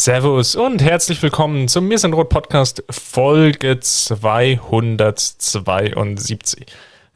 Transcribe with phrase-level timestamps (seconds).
[0.00, 6.66] Servus und herzlich willkommen zum Mir sind Rot Podcast Folge 272.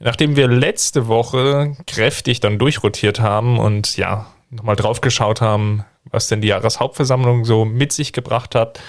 [0.00, 6.26] Nachdem wir letzte Woche kräftig dann durchrotiert haben und ja, nochmal drauf geschaut haben, was
[6.26, 8.80] denn die Jahreshauptversammlung so mit sich gebracht hat.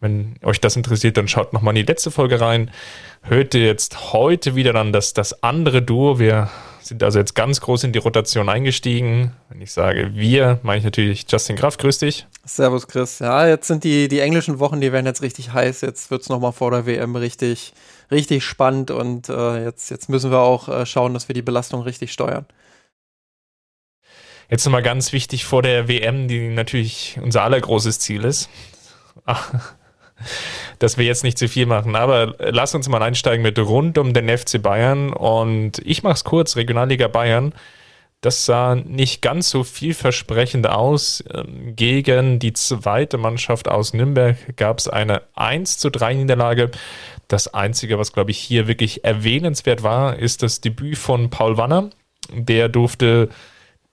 [0.00, 2.70] Wenn euch das interessiert, dann schaut nochmal in die letzte Folge rein.
[3.22, 6.18] Hört ihr jetzt heute wieder dann das, das andere Duo.
[6.18, 6.50] Wir
[6.86, 9.32] sind also jetzt ganz groß in die Rotation eingestiegen.
[9.48, 11.78] Wenn ich sage wir, meine ich natürlich Justin Graf.
[11.78, 12.26] Grüß dich.
[12.44, 13.18] Servus Chris.
[13.20, 15.80] Ja, jetzt sind die, die englischen Wochen, die werden jetzt richtig heiß.
[15.80, 17.72] Jetzt wird es nochmal vor der WM richtig,
[18.10, 21.82] richtig spannend und äh, jetzt, jetzt müssen wir auch äh, schauen, dass wir die Belastung
[21.82, 22.46] richtig steuern.
[24.50, 28.50] Jetzt nochmal ganz wichtig vor der WM, die natürlich unser allergroßes Ziel ist.
[29.24, 29.54] Ach,
[30.78, 31.96] dass wir jetzt nicht zu viel machen.
[31.96, 35.12] Aber lass uns mal einsteigen mit rund um den FC Bayern.
[35.12, 37.52] Und ich mache es kurz, Regionalliga Bayern.
[38.24, 41.22] Das sah nicht ganz so vielversprechend aus.
[41.30, 46.70] Ähm, gegen die zweite Mannschaft aus Nürnberg gab es eine 1 zu 3 Niederlage.
[47.28, 51.90] Das Einzige, was, glaube ich, hier wirklich erwähnenswert war, ist das Debüt von Paul Wanner.
[52.32, 53.28] Der durfte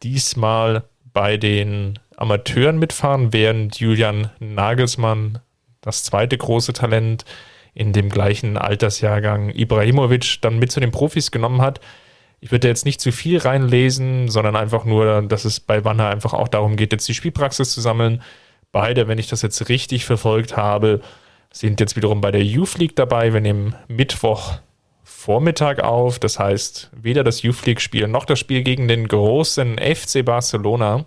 [0.01, 5.39] diesmal bei den Amateuren mitfahren, während Julian Nagelsmann
[5.81, 7.25] das zweite große Talent
[7.73, 11.79] in dem gleichen Altersjahrgang Ibrahimovic dann mit zu den Profis genommen hat.
[12.39, 16.33] Ich würde jetzt nicht zu viel reinlesen, sondern einfach nur, dass es bei Wanner einfach
[16.33, 18.21] auch darum geht, jetzt die Spielpraxis zu sammeln.
[18.71, 21.01] Beide, wenn ich das jetzt richtig verfolgt habe,
[21.51, 23.33] sind jetzt wiederum bei der Youth League dabei.
[23.33, 24.59] Wir nehmen Mittwoch
[25.03, 26.19] Vormittag auf.
[26.19, 31.05] Das heißt, weder das Youth League-Spiel noch das Spiel gegen den großen FC Barcelona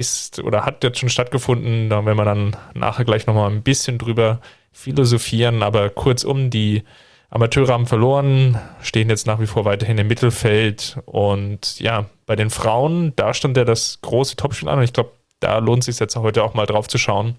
[0.00, 1.90] ist oder hat jetzt schon stattgefunden.
[1.90, 4.40] Da werden wir dann nachher gleich nochmal ein bisschen drüber
[4.72, 5.62] philosophieren.
[5.62, 6.82] Aber kurzum, die
[7.28, 10.98] Amateure haben verloren, stehen jetzt nach wie vor weiterhin im Mittelfeld.
[11.04, 14.78] Und ja, bei den Frauen, da stand ja das große Topspiel an.
[14.78, 17.36] Und ich glaube, da lohnt es sich jetzt heute auch mal drauf zu schauen.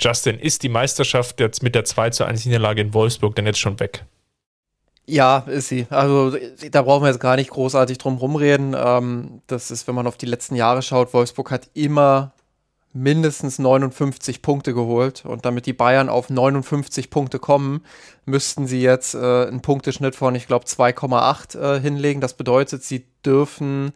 [0.00, 3.58] Justin, ist die Meisterschaft jetzt mit der 2 zu 1 Niederlage in Wolfsburg denn jetzt
[3.58, 4.04] schon weg?
[5.10, 5.86] Ja, ist sie.
[5.88, 6.36] Also
[6.70, 8.76] da brauchen wir jetzt gar nicht großartig drum rumreden.
[8.78, 12.32] Ähm, das ist, wenn man auf die letzten Jahre schaut, Wolfsburg hat immer
[12.92, 15.24] mindestens 59 Punkte geholt.
[15.24, 17.86] Und damit die Bayern auf 59 Punkte kommen,
[18.26, 22.20] müssten sie jetzt äh, einen Punkteschnitt von, ich glaube, 2,8 äh, hinlegen.
[22.20, 23.92] Das bedeutet, sie dürfen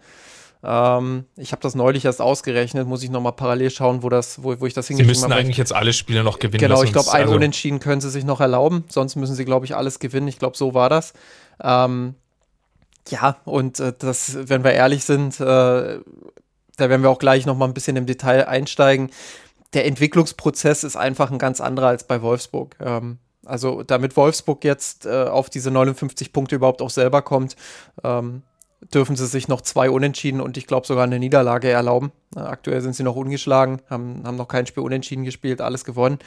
[0.64, 4.60] ähm, ich habe das neulich erst ausgerechnet, muss ich nochmal parallel schauen, wo, das, wo,
[4.60, 5.14] wo ich das hingeschrieben habe.
[5.18, 6.60] Sie müssen eigentlich jetzt alle Spiele noch gewinnen.
[6.60, 9.66] Genau, ich glaube, ein also Unentschieden können sie sich noch erlauben, sonst müssen sie, glaube
[9.66, 10.28] ich, alles gewinnen.
[10.28, 11.14] Ich glaube, so war das.
[11.62, 12.14] Ähm,
[13.08, 16.00] ja, und äh, das, wenn wir ehrlich sind, äh, da
[16.78, 19.10] werden wir auch gleich nochmal ein bisschen im Detail einsteigen.
[19.74, 22.76] Der Entwicklungsprozess ist einfach ein ganz anderer als bei Wolfsburg.
[22.80, 27.56] Ähm, also damit Wolfsburg jetzt äh, auf diese 59 Punkte überhaupt auch selber kommt,
[28.04, 28.42] ähm,
[28.92, 32.12] dürfen sie sich noch zwei Unentschieden und ich glaube sogar eine Niederlage erlauben.
[32.34, 36.18] Aktuell sind sie noch ungeschlagen, haben, haben noch kein Spiel unentschieden gespielt, alles gewonnen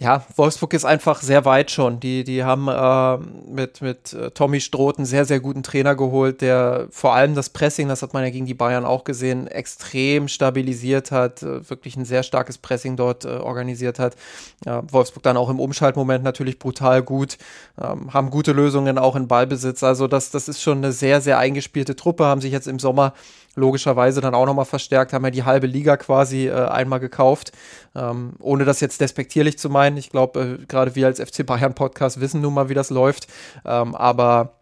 [0.00, 2.00] ja, Wolfsburg ist einfach sehr weit schon.
[2.00, 3.18] Die, die haben äh,
[3.50, 7.50] mit, mit äh, Tommy Stroth einen sehr, sehr guten Trainer geholt, der vor allem das
[7.50, 11.96] Pressing, das hat man ja gegen die Bayern auch gesehen, extrem stabilisiert hat, äh, wirklich
[11.96, 14.16] ein sehr starkes Pressing dort äh, organisiert hat.
[14.64, 17.36] Ja, Wolfsburg dann auch im Umschaltmoment natürlich brutal gut,
[17.78, 19.82] ähm, haben gute Lösungen auch in Ballbesitz.
[19.82, 23.12] Also das, das ist schon eine sehr, sehr eingespielte Truppe, haben sich jetzt im Sommer
[23.54, 27.52] logischerweise dann auch nochmal verstärkt, haben ja die halbe Liga quasi äh, einmal gekauft.
[27.94, 29.96] Ähm, ohne das jetzt despektierlich zu meinen.
[29.96, 33.26] Ich glaube, äh, gerade wir als FC Bayern Podcast wissen nun mal, wie das läuft.
[33.64, 34.54] Ähm, aber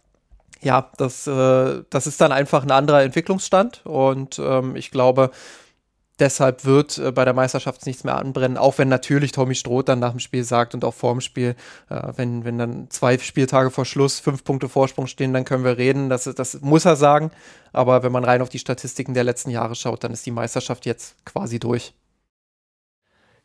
[0.60, 5.31] ja, das, äh, das ist dann einfach ein anderer Entwicklungsstand und ähm, ich glaube,
[6.18, 9.98] deshalb wird äh, bei der Meisterschaft nichts mehr anbrennen, auch wenn natürlich Tommy Stroth dann
[9.98, 11.54] nach dem Spiel sagt und auch vor dem Spiel,
[11.88, 15.78] äh, wenn, wenn dann zwei Spieltage vor Schluss fünf Punkte Vorsprung stehen, dann können wir
[15.78, 16.08] reden.
[16.08, 17.31] Das, das muss er sagen.
[17.72, 20.87] Aber wenn man rein auf die Statistiken der letzten Jahre schaut, dann ist die Meisterschaft
[20.87, 21.93] jetzt quasi durch.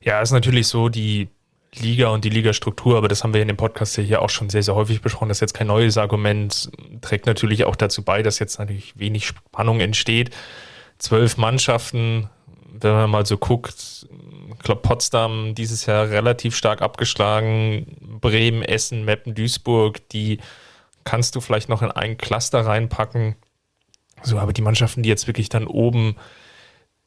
[0.02, 1.30] Ja, ist natürlich so, die
[1.76, 4.64] Liga und die Ligastruktur, aber das haben wir in dem Podcast hier auch schon sehr,
[4.64, 5.30] sehr häufig besprochen.
[5.30, 6.70] Das ist jetzt kein neues Argument,
[7.02, 10.30] trägt natürlich auch dazu bei, dass jetzt natürlich wenig Spannung entsteht.
[11.00, 12.30] Zwölf Mannschaften,
[12.74, 14.08] wenn man mal so guckt,
[14.54, 20.40] ich glaube, Potsdam dieses Jahr relativ stark abgeschlagen, Bremen, Essen, Meppen, Duisburg, die
[21.04, 23.36] kannst du vielleicht noch in ein Cluster reinpacken.
[24.24, 26.16] So, aber die Mannschaften, die jetzt wirklich dann oben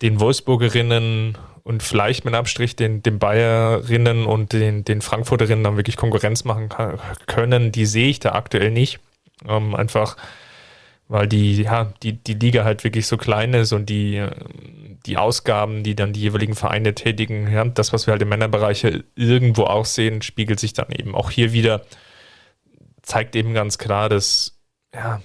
[0.02, 5.96] den Wolfsburgerinnen und vielleicht mit Abstrich den, den Bayerinnen und den, den Frankfurterinnen dann wirklich
[5.96, 6.68] Konkurrenz machen
[7.26, 9.00] können, die sehe ich da aktuell nicht.
[9.48, 10.16] Ähm, einfach,
[11.08, 14.26] weil die, ja, die, die Liga halt wirklich so klein ist und die,
[15.06, 18.86] die Ausgaben, die dann die jeweiligen Vereine tätigen, ja, das, was wir halt im Männerbereich
[19.14, 21.82] irgendwo auch sehen, spiegelt sich dann eben auch hier wieder,
[23.02, 24.58] zeigt eben ganz klar, dass,
[24.94, 25.20] ja,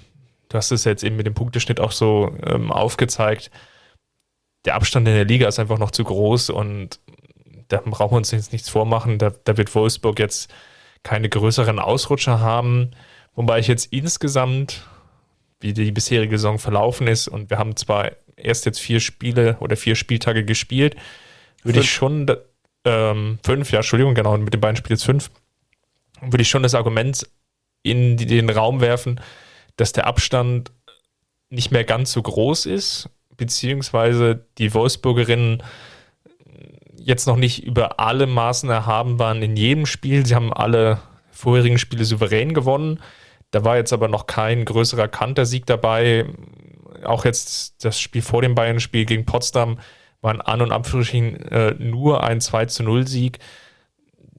[0.50, 3.50] du hast es jetzt eben mit dem Punkteschnitt auch so ähm, aufgezeigt,
[4.66, 7.00] der Abstand in der Liga ist einfach noch zu groß und
[7.68, 9.18] da brauchen wir uns jetzt nichts vormachen.
[9.18, 10.54] Da, da wird Wolfsburg jetzt
[11.04, 12.92] keine größeren Ausrutscher haben.
[13.34, 14.86] Wobei ich jetzt insgesamt,
[15.62, 19.78] wie die bisherige Saison verlaufen ist, und wir haben zwar erst jetzt vier Spiele oder
[19.78, 20.96] vier Spieltage gespielt,
[21.64, 22.26] würde ich schon,
[22.86, 25.30] ähm, fünf, ja, Entschuldigung, genau, mit den beiden Spielen jetzt fünf,
[26.22, 27.28] würde ich schon das Argument
[27.84, 29.20] in den Raum werfen,
[29.76, 30.72] dass der Abstand
[31.50, 35.64] nicht mehr ganz so groß ist, beziehungsweise die Wolfsburgerinnen
[36.98, 40.26] jetzt noch nicht über alle Maßen erhaben waren in jedem Spiel.
[40.26, 41.00] Sie haben alle
[41.32, 43.00] vorherigen Spiele souverän gewonnen.
[43.52, 46.26] Da war jetzt aber noch kein größerer Kantersieg dabei.
[47.04, 49.80] Auch jetzt das Spiel vor dem Bayern-Spiel gegen Potsdam
[50.22, 53.40] war an und abfrisching äh, nur ein 2 zu 0 Sieg.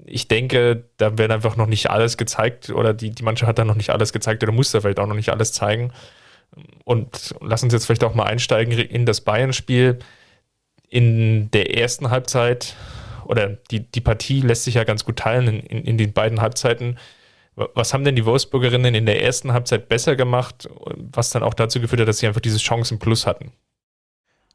[0.05, 3.65] Ich denke, da wird einfach noch nicht alles gezeigt oder die, die Mannschaft hat da
[3.65, 5.93] noch nicht alles gezeigt oder muss da vielleicht auch noch nicht alles zeigen.
[6.85, 9.99] Und lass uns jetzt vielleicht auch mal einsteigen in das Bayern-Spiel.
[10.89, 12.77] In der ersten Halbzeit
[13.25, 16.41] oder die, die Partie lässt sich ja ganz gut teilen in, in, in den beiden
[16.41, 16.99] Halbzeiten.
[17.55, 20.69] Was haben denn die Wolfsburgerinnen in der ersten Halbzeit besser gemacht,
[21.13, 23.53] was dann auch dazu geführt hat, dass sie einfach dieses Chancen plus hatten?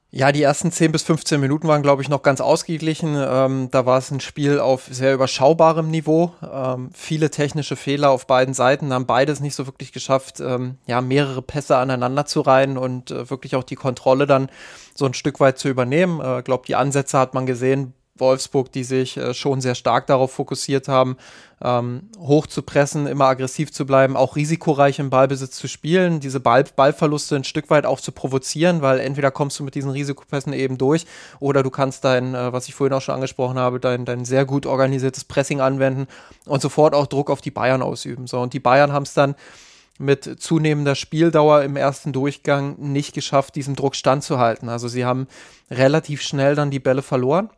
[0.09, 3.15] Ja, die ersten 10 bis 15 Minuten waren, glaube ich, noch ganz ausgeglichen.
[3.19, 6.33] Ähm, da war es ein Spiel auf sehr überschaubarem Niveau.
[6.41, 11.01] Ähm, viele technische Fehler auf beiden Seiten haben beides nicht so wirklich geschafft, ähm, ja,
[11.01, 14.49] mehrere Pässe aneinander zu reihen und äh, wirklich auch die Kontrolle dann
[14.95, 16.21] so ein Stück weit zu übernehmen.
[16.21, 17.93] Ich äh, glaube, die Ansätze hat man gesehen.
[18.19, 21.17] Wolfsburg, die sich äh, schon sehr stark darauf fokussiert haben,
[21.61, 26.39] ähm, hoch zu pressen, immer aggressiv zu bleiben, auch risikoreich im Ballbesitz zu spielen, diese
[26.39, 30.53] Ball Ballverluste ein Stück weit auch zu provozieren, weil entweder kommst du mit diesen Risikopässen
[30.53, 31.05] eben durch
[31.39, 34.45] oder du kannst dein, äh, was ich vorhin auch schon angesprochen habe, dein, dein sehr
[34.45, 36.07] gut organisiertes Pressing anwenden
[36.45, 38.27] und sofort auch Druck auf die Bayern ausüben.
[38.27, 39.35] So, und die Bayern haben es dann
[39.99, 44.69] mit zunehmender Spieldauer im ersten Durchgang nicht geschafft, diesem Druck standzuhalten.
[44.69, 45.27] Also sie haben
[45.71, 47.49] relativ schnell dann die Bälle verloren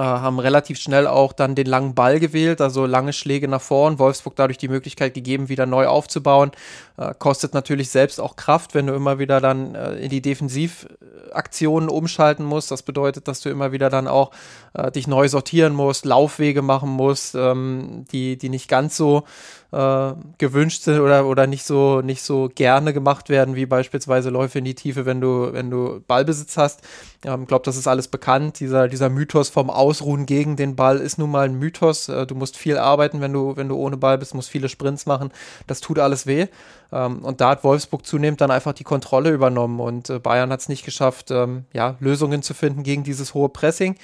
[0.00, 3.98] haben relativ schnell auch dann den langen Ball gewählt, also lange Schläge nach vorn.
[3.98, 6.52] Wolfsburg dadurch die Möglichkeit gegeben, wieder neu aufzubauen.
[6.96, 11.88] Äh, kostet natürlich selbst auch Kraft, wenn du immer wieder dann äh, in die Defensivaktionen
[11.88, 12.70] umschalten musst.
[12.70, 14.30] Das bedeutet, dass du immer wieder dann auch
[14.74, 19.24] äh, dich neu sortieren musst, Laufwege machen musst, ähm, die, die nicht ganz so
[19.72, 24.58] äh, gewünscht sind oder, oder nicht so, nicht so gerne gemacht werden, wie beispielsweise Läufe
[24.58, 26.80] in die Tiefe, wenn du, wenn du Ballbesitz hast.
[27.26, 28.60] Ich ähm, glaube, das ist alles bekannt.
[28.60, 32.08] Dieser, dieser Mythos vom Ausruhen gegen den Ball ist nun mal ein Mythos.
[32.08, 35.06] Äh, du musst viel arbeiten, wenn du, wenn du ohne Ball bist, musst viele Sprints
[35.06, 35.32] machen.
[35.66, 36.46] Das tut alles weh.
[36.92, 40.60] Ähm, und da hat Wolfsburg zunehmend dann einfach die Kontrolle übernommen und äh, Bayern hat
[40.60, 43.96] es nicht geschafft, ähm, ja, Lösungen zu finden gegen dieses hohe Pressing.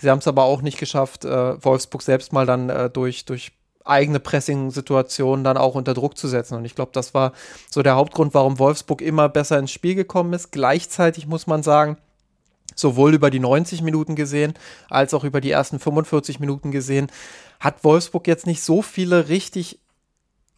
[0.00, 3.52] Sie haben es aber auch nicht geschafft, äh, Wolfsburg selbst mal dann äh, durch, durch
[3.84, 6.56] eigene Pressing-Situationen dann auch unter Druck zu setzen.
[6.56, 7.32] Und ich glaube, das war
[7.70, 10.52] so der Hauptgrund, warum Wolfsburg immer besser ins Spiel gekommen ist.
[10.52, 11.98] Gleichzeitig muss man sagen,
[12.74, 14.54] sowohl über die 90 Minuten gesehen,
[14.88, 17.10] als auch über die ersten 45 Minuten gesehen,
[17.60, 19.78] hat Wolfsburg jetzt nicht so viele richtig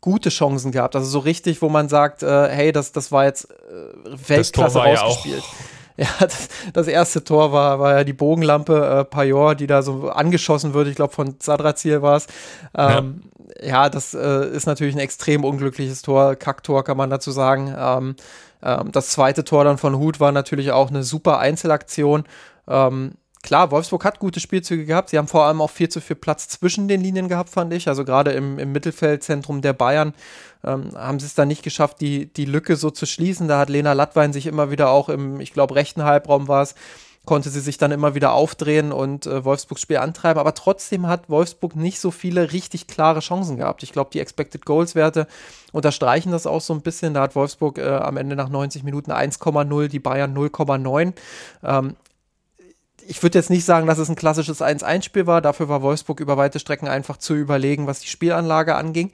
[0.01, 0.97] gute Chancen gehabt.
[0.97, 5.43] Also so richtig, wo man sagt, äh, hey, das, das war jetzt äh, Weltklasse rausgespielt.
[5.43, 5.65] Ja
[5.97, 10.09] Ja, das, das, erste Tor war, war ja die Bogenlampe äh, Pajor, die da so
[10.09, 10.89] angeschossen wird.
[10.89, 12.27] Ich glaube, von Zadrazil war es.
[12.77, 13.23] Ähm,
[13.61, 13.69] ja.
[13.69, 13.89] ja.
[13.89, 16.35] das äh, ist natürlich ein extrem unglückliches Tor.
[16.35, 17.73] Kacktor kann man dazu sagen.
[17.79, 18.17] Ähm,
[18.65, 22.25] ähm, das zweite Tor dann von Hut war natürlich auch eine super Einzelaktion.
[22.67, 25.11] Ähm, klar, Wolfsburg hat gute Spielzüge gehabt.
[25.11, 27.89] Sie haben vor allem auch viel zu viel Platz zwischen den Linien gehabt, fand ich.
[27.89, 30.15] Also gerade im, im Mittelfeldzentrum der Bayern
[30.65, 33.47] ähm, haben sie es dann nicht geschafft, die, die Lücke so zu schließen.
[33.47, 36.75] Da hat Lena Lattwein sich immer wieder auch im, ich glaube, rechten Halbraum war es,
[37.25, 40.39] konnte sie sich dann immer wieder aufdrehen und äh, Wolfsburgs Spiel antreiben.
[40.39, 43.83] Aber trotzdem hat Wolfsburg nicht so viele richtig klare Chancen gehabt.
[43.83, 45.27] Ich glaube, die Expected Goals Werte
[45.73, 47.15] unterstreichen das auch so ein bisschen.
[47.15, 51.15] Da hat Wolfsburg äh, am Ende nach 90 Minuten 1,0, die Bayern 0,9.
[51.63, 51.97] Ähm,
[53.07, 55.41] ich würde jetzt nicht sagen, dass es ein klassisches 1-1-Spiel war.
[55.41, 59.13] Dafür war Wolfsburg über weite Strecken einfach zu überlegen, was die Spielanlage anging.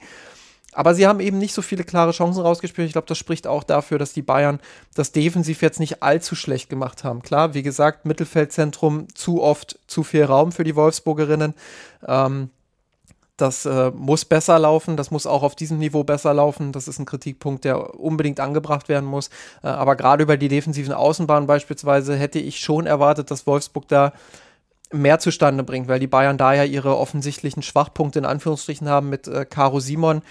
[0.73, 2.87] Aber sie haben eben nicht so viele klare Chancen rausgespielt.
[2.87, 4.59] Ich glaube, das spricht auch dafür, dass die Bayern
[4.95, 7.21] das defensiv jetzt nicht allzu schlecht gemacht haben.
[7.21, 11.53] Klar, wie gesagt, Mittelfeldzentrum zu oft zu viel Raum für die Wolfsburgerinnen.
[12.07, 12.49] Ähm,
[13.41, 16.71] das äh, muss besser laufen, das muss auch auf diesem Niveau besser laufen.
[16.71, 19.29] Das ist ein Kritikpunkt, der unbedingt angebracht werden muss.
[19.63, 24.13] Äh, aber gerade über die defensiven Außenbahnen beispielsweise hätte ich schon erwartet, dass Wolfsburg da
[24.91, 29.27] mehr zustande bringt, weil die Bayern da ja ihre offensichtlichen Schwachpunkte in Anführungsstrichen haben mit
[29.27, 30.21] äh, Caro Simon,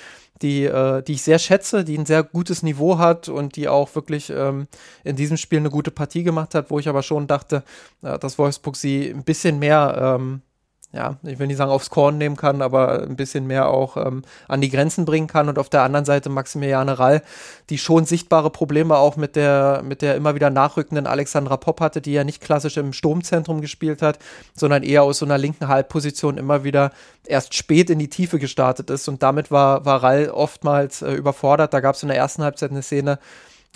[0.43, 3.95] die, äh, die ich sehr schätze, die ein sehr gutes Niveau hat und die auch
[3.95, 4.69] wirklich ähm,
[5.05, 7.62] in diesem Spiel eine gute Partie gemacht hat, wo ich aber schon dachte,
[8.02, 10.43] äh, dass Wolfsburg sie ein bisschen mehr ähm,
[10.92, 14.23] ja, ich will nicht sagen aufs Korn nehmen kann, aber ein bisschen mehr auch ähm,
[14.49, 15.49] an die Grenzen bringen kann.
[15.49, 17.23] Und auf der anderen Seite Maximiliane Rall,
[17.68, 22.00] die schon sichtbare Probleme auch mit der, mit der immer wieder nachrückenden Alexandra Popp hatte,
[22.00, 24.18] die ja nicht klassisch im Sturmzentrum gespielt hat,
[24.54, 26.90] sondern eher aus so einer linken Halbposition immer wieder
[27.25, 29.06] erst spät in die Tiefe gestartet ist.
[29.06, 31.73] Und damit war, war Rall oftmals äh, überfordert.
[31.73, 33.20] Da gab es in der ersten Halbzeit eine Szene,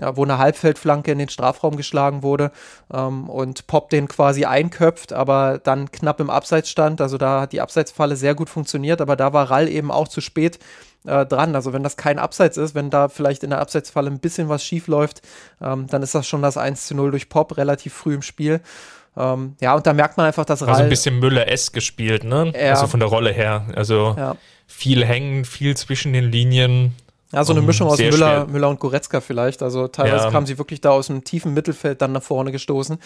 [0.01, 2.51] ja, wo eine Halbfeldflanke in den Strafraum geschlagen wurde
[2.93, 7.01] ähm, und Pop den quasi einköpft, aber dann knapp im Abseits stand.
[7.01, 10.21] Also da hat die Abseitsfalle sehr gut funktioniert, aber da war Rall eben auch zu
[10.21, 10.59] spät
[11.07, 11.55] äh, dran.
[11.55, 14.65] Also wenn das kein Abseits ist, wenn da vielleicht in der Abseitsfalle ein bisschen was
[14.65, 15.23] schief läuft,
[15.63, 18.61] ähm, dann ist das schon das 1 zu 0 durch Pop relativ früh im Spiel.
[19.17, 20.71] Ähm, ja, und da merkt man einfach, dass Rall.
[20.71, 22.53] Also ein bisschen Müller-S gespielt, ne?
[22.53, 22.71] Ja.
[22.71, 23.67] Also von der Rolle her.
[23.77, 24.37] Also ja.
[24.67, 26.97] viel hängen, viel zwischen den Linien.
[27.35, 29.63] Ja, so eine um, Mischung aus Müller, Müller und Goretzka vielleicht.
[29.63, 30.31] Also teilweise ja.
[30.31, 32.99] kamen sie wirklich da aus dem tiefen Mittelfeld dann nach vorne gestoßen.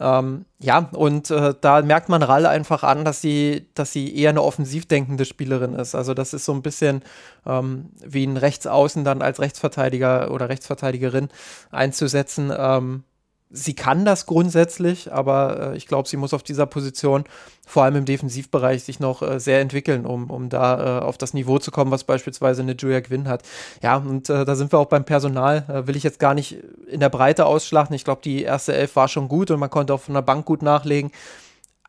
[0.00, 4.30] Ähm, ja, und äh, da merkt man Rall einfach an, dass sie, dass sie eher
[4.30, 5.94] eine offensiv denkende Spielerin ist.
[5.94, 7.02] Also das ist so ein bisschen
[7.46, 11.28] ähm, wie ein Rechtsaußen dann als Rechtsverteidiger oder Rechtsverteidigerin
[11.70, 12.52] einzusetzen.
[12.56, 13.04] Ähm,
[13.50, 17.24] sie kann das grundsätzlich, aber äh, ich glaube, sie muss auf dieser Position
[17.66, 21.34] vor allem im Defensivbereich sich noch äh, sehr entwickeln, um, um da äh, auf das
[21.34, 23.42] Niveau zu kommen, was beispielsweise eine Julia Gwynn hat.
[23.82, 25.64] Ja, und äh, da sind wir auch beim Personal.
[25.68, 27.94] Äh, will ich jetzt gar nicht in der Breite ausschlachten.
[27.94, 30.44] Ich glaube, die erste Elf war schon gut und man konnte auch von der Bank
[30.44, 31.10] gut nachlegen.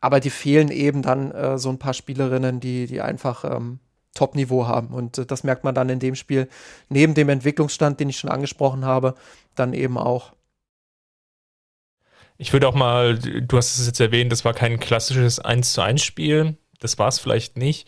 [0.00, 3.80] Aber die fehlen eben dann äh, so ein paar Spielerinnen, die, die einfach ähm,
[4.14, 4.88] Top-Niveau haben.
[4.88, 6.48] Und das merkt man dann in dem Spiel
[6.88, 9.14] neben dem Entwicklungsstand, den ich schon angesprochen habe,
[9.54, 10.32] dann eben auch.
[12.40, 15.82] Ich würde auch mal, du hast es jetzt erwähnt, das war kein klassisches 1 zu
[15.82, 16.56] 1 Spiel.
[16.78, 17.86] Das war es vielleicht nicht.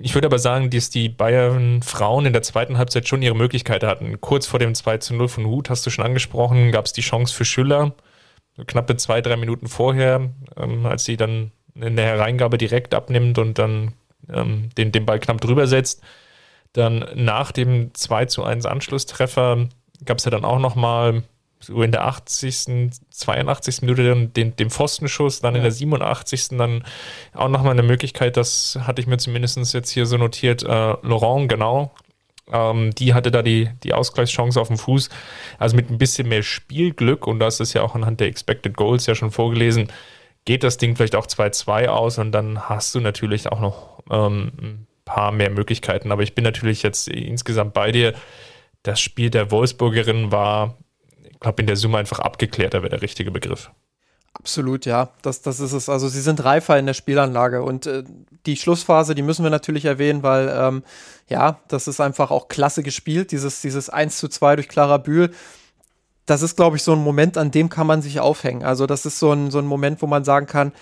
[0.00, 3.88] Ich würde aber sagen, dass die Bayern Frauen in der zweiten Halbzeit schon ihre Möglichkeiten
[3.88, 4.20] hatten.
[4.20, 7.00] Kurz vor dem 2 zu 0 von Hut, hast du schon angesprochen, gab es die
[7.00, 7.96] Chance für Schüller.
[8.68, 13.58] Knappe zwei, drei Minuten vorher, ähm, als sie dann in der Hereingabe direkt abnimmt und
[13.58, 13.94] dann
[14.32, 16.00] ähm, den, den Ball knapp drüber setzt.
[16.74, 19.66] Dann nach dem 2 zu 1 Anschlusstreffer
[20.04, 21.24] gab es ja dann auch nochmal
[21.60, 23.82] so in der 80., 82.
[23.82, 25.58] Minute den, den, den Pfostenschuss, dann ja.
[25.58, 26.48] in der 87.
[26.56, 26.84] dann
[27.34, 30.66] auch nochmal eine Möglichkeit, das hatte ich mir zumindest jetzt hier so notiert, äh,
[31.02, 31.92] Laurent, genau,
[32.52, 35.08] ähm, die hatte da die, die Ausgleichschance auf dem Fuß.
[35.58, 39.06] Also mit ein bisschen mehr Spielglück, und das ist ja auch anhand der Expected Goals
[39.06, 39.88] ja schon vorgelesen,
[40.44, 44.52] geht das Ding vielleicht auch 2-2 aus und dann hast du natürlich auch noch ähm,
[44.60, 46.12] ein paar mehr Möglichkeiten.
[46.12, 48.14] Aber ich bin natürlich jetzt insgesamt bei dir.
[48.82, 50.78] Das Spiel der Wolfsburgerin war
[51.40, 53.70] glaube, in der Summe einfach abgeklärter wäre der richtige Begriff.
[54.32, 55.10] Absolut, ja.
[55.22, 55.88] Das, das ist es.
[55.88, 58.04] Also sie sind reifer in der Spielanlage und äh,
[58.46, 60.82] die Schlussphase, die müssen wir natürlich erwähnen, weil ähm,
[61.28, 65.30] ja, das ist einfach auch klasse gespielt, dieses, dieses 1 zu 2 durch Clara Bühl.
[66.26, 68.62] Das ist, glaube ich, so ein Moment, an dem kann man sich aufhängen.
[68.62, 70.72] Also das ist so ein, so ein Moment, wo man sagen kann,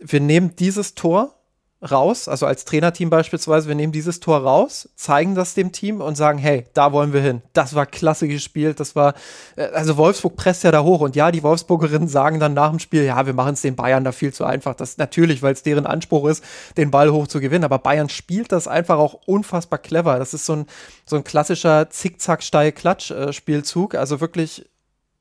[0.00, 1.39] wir nehmen dieses Tor
[1.82, 6.14] raus, also als Trainerteam beispielsweise, wir nehmen dieses Tor raus, zeigen das dem Team und
[6.14, 7.40] sagen, hey, da wollen wir hin.
[7.54, 9.14] Das war klasse gespielt, das war,
[9.56, 12.80] äh, also Wolfsburg presst ja da hoch und ja, die Wolfsburgerinnen sagen dann nach dem
[12.80, 14.74] Spiel, ja, wir machen es den Bayern da viel zu einfach.
[14.74, 16.44] Das natürlich, weil es deren Anspruch ist,
[16.76, 20.18] den Ball hoch zu gewinnen, aber Bayern spielt das einfach auch unfassbar clever.
[20.18, 20.66] Das ist so ein,
[21.06, 24.69] so ein klassischer Zickzack-Steil-Klatsch-Spielzug, also wirklich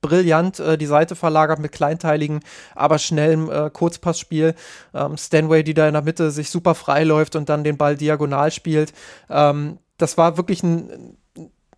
[0.01, 2.39] brillant äh, die Seite verlagert mit kleinteiligen,
[2.75, 4.55] aber schnellem äh, Kurzpassspiel.
[4.93, 7.95] Ähm, Stanway, die da in der Mitte sich super frei läuft und dann den Ball
[7.95, 8.93] diagonal spielt.
[9.29, 11.17] Ähm, das war wirklich ein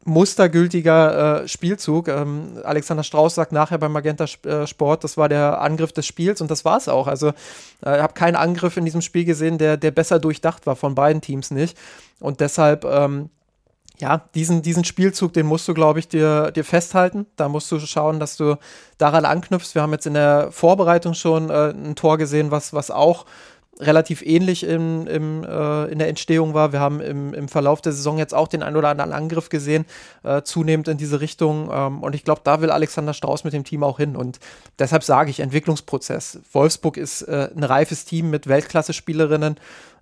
[0.04, 2.08] mustergültiger äh, Spielzug.
[2.08, 6.42] Ähm, Alexander Strauß sagt nachher beim Magenta äh, Sport, das war der Angriff des Spiels
[6.42, 7.08] und das war es auch.
[7.08, 7.30] Also
[7.86, 10.96] äh, ich habe keinen Angriff in diesem Spiel gesehen, der, der besser durchdacht war, von
[10.96, 11.78] beiden Teams nicht.
[12.20, 13.30] Und deshalb ähm,
[14.02, 17.28] ja, diesen, diesen Spielzug, den musst du, glaube ich, dir, dir festhalten.
[17.36, 18.58] Da musst du schauen, dass du
[18.98, 19.76] daran anknüpfst.
[19.76, 23.28] Wir haben jetzt in der Vorbereitung schon äh, ein Tor gesehen, was, was auch
[23.82, 26.72] relativ ähnlich im, im, äh, in der Entstehung war.
[26.72, 29.86] Wir haben im, im Verlauf der Saison jetzt auch den ein oder anderen Angriff gesehen,
[30.24, 31.70] äh, zunehmend in diese Richtung.
[31.72, 34.16] Ähm, und ich glaube, da will Alexander Strauß mit dem Team auch hin.
[34.16, 34.40] Und
[34.80, 36.40] deshalb sage ich Entwicklungsprozess.
[36.52, 39.58] Wolfsburg ist äh, ein reifes Team mit Weltklasse-Spielerinnen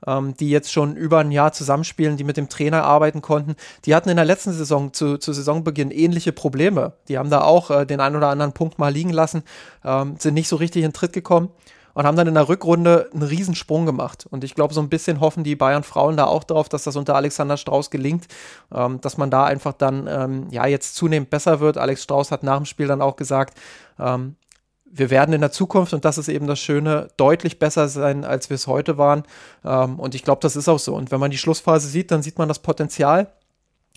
[0.08, 3.56] ähm, die jetzt schon über ein Jahr zusammenspielen, die mit dem Trainer arbeiten konnten.
[3.86, 6.94] Die hatten in der letzten Saison zu, zu Saisonbeginn ähnliche Probleme.
[7.08, 9.44] Die haben da auch äh, den einen oder anderen Punkt mal liegen lassen,
[9.84, 11.50] ähm, sind nicht so richtig in Tritt gekommen
[12.00, 14.26] und haben dann in der Rückrunde einen Riesensprung gemacht.
[14.32, 16.96] Und ich glaube, so ein bisschen hoffen die Bayern Frauen da auch drauf, dass das
[16.96, 18.30] unter Alexander Strauß gelingt,
[18.74, 21.78] ähm, dass man da einfach dann ähm, ja jetzt zunehmend besser wird.
[21.78, 23.60] Alex Strauß hat nach dem Spiel dann auch gesagt,
[24.00, 24.38] ähm,
[24.86, 28.50] wir werden in der Zukunft, und das ist eben das Schöne, deutlich besser sein, als
[28.50, 29.24] wir es heute waren.
[29.66, 30.96] Ähm, und ich glaube, das ist auch so.
[30.96, 33.28] Und wenn man die Schlussphase sieht, dann sieht man das Potenzial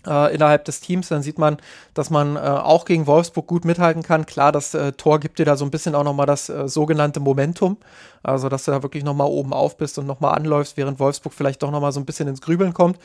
[0.07, 1.57] äh, innerhalb des Teams, dann sieht man,
[1.93, 4.25] dass man äh, auch gegen Wolfsburg gut mithalten kann.
[4.25, 7.19] Klar, das äh, Tor gibt dir da so ein bisschen auch nochmal das äh, sogenannte
[7.19, 7.77] Momentum.
[8.23, 11.61] Also, dass du da wirklich nochmal oben auf bist und nochmal anläufst, während Wolfsburg vielleicht
[11.61, 12.97] doch nochmal so ein bisschen ins Grübeln kommt.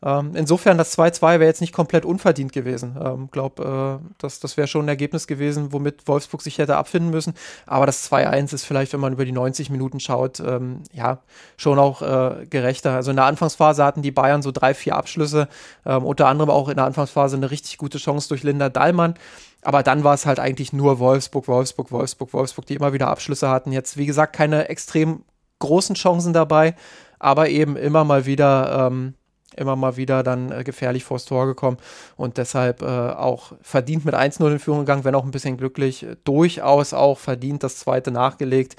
[0.00, 2.96] Ähm, insofern, das 2-2 wäre jetzt nicht komplett unverdient gewesen.
[2.98, 6.76] Ich ähm, glaube, äh, das, das wäre schon ein Ergebnis gewesen, womit Wolfsburg sich hätte
[6.76, 7.34] abfinden müssen.
[7.66, 11.18] Aber das 2-1 ist vielleicht, wenn man über die 90 Minuten schaut, ähm, ja,
[11.56, 12.92] schon auch äh, gerechter.
[12.92, 15.48] Also in der Anfangsphase hatten die Bayern so drei, vier Abschlüsse,
[15.84, 19.14] ähm, unter anderem auch in der Anfangsphase eine richtig gute Chance durch Linda Dallmann.
[19.62, 23.48] Aber dann war es halt eigentlich nur Wolfsburg, Wolfsburg, Wolfsburg, Wolfsburg, die immer wieder Abschlüsse
[23.48, 23.72] hatten.
[23.72, 25.24] Jetzt, wie gesagt, keine extrem
[25.58, 26.76] großen Chancen dabei,
[27.18, 29.14] aber eben immer mal wieder ähm,
[29.56, 31.78] immer mal wieder dann äh, gefährlich vors Tor gekommen
[32.16, 36.06] und deshalb äh, auch verdient mit 1-0 in Führung gegangen, wenn auch ein bisschen glücklich,
[36.24, 38.76] durchaus auch verdient das zweite nachgelegt.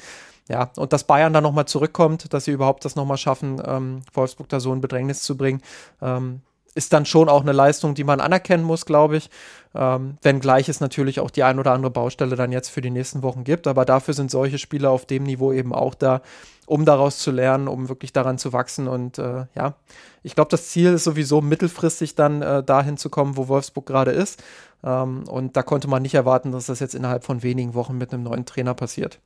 [0.48, 4.50] Ja, und dass Bayern dann nochmal zurückkommt, dass sie überhaupt das nochmal schaffen, ähm, Wolfsburg
[4.50, 5.62] da so in Bedrängnis zu bringen,
[6.02, 6.42] ähm,
[6.80, 9.30] ist dann schon auch eine Leistung, die man anerkennen muss, glaube ich.
[9.76, 13.22] Ähm, wenngleich es natürlich auch die ein oder andere Baustelle dann jetzt für die nächsten
[13.22, 13.68] Wochen gibt.
[13.68, 16.22] Aber dafür sind solche Spiele auf dem Niveau eben auch da,
[16.68, 18.88] um daraus zu lernen, um wirklich daran zu wachsen.
[18.88, 19.76] Und äh, ja,
[20.24, 24.12] ich glaube, das Ziel ist sowieso mittelfristig dann äh, dahin zu kommen, wo Wolfsburg gerade
[24.12, 24.42] ist.
[24.82, 28.14] Ähm, und da konnte man nicht erwarten, dass das jetzt innerhalb von wenigen Wochen mit
[28.14, 29.20] einem neuen Trainer passiert.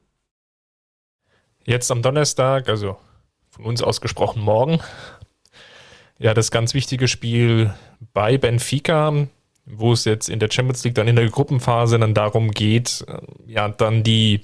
[1.65, 2.97] Jetzt am Donnerstag, also
[3.51, 4.79] von uns ausgesprochen morgen,
[6.23, 7.73] ja, das ganz wichtige Spiel
[8.13, 9.27] bei Benfica,
[9.65, 13.19] wo es jetzt in der Champions League dann in der Gruppenphase dann darum geht, äh,
[13.45, 14.41] ja, dann die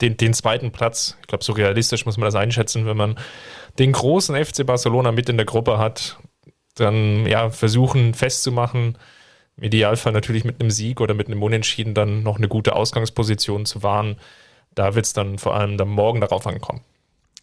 [0.00, 3.18] den, den zweiten Platz, ich glaube, so realistisch muss man das einschätzen, wenn man
[3.78, 6.18] den großen FC Barcelona mit in der Gruppe hat,
[6.74, 8.98] dann ja, versuchen festzumachen,
[9.56, 13.64] im Idealfall natürlich mit einem Sieg oder mit einem Unentschieden dann noch eine gute Ausgangsposition
[13.64, 14.16] zu wahren.
[14.74, 16.82] Da wird es dann vor allem dann morgen darauf ankommen.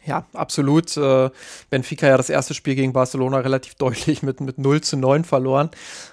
[0.05, 0.95] Ja, absolut.
[0.97, 1.29] Äh,
[1.69, 5.69] Benfica ja das erste Spiel gegen Barcelona relativ deutlich mit, mit 0 zu 9 verloren.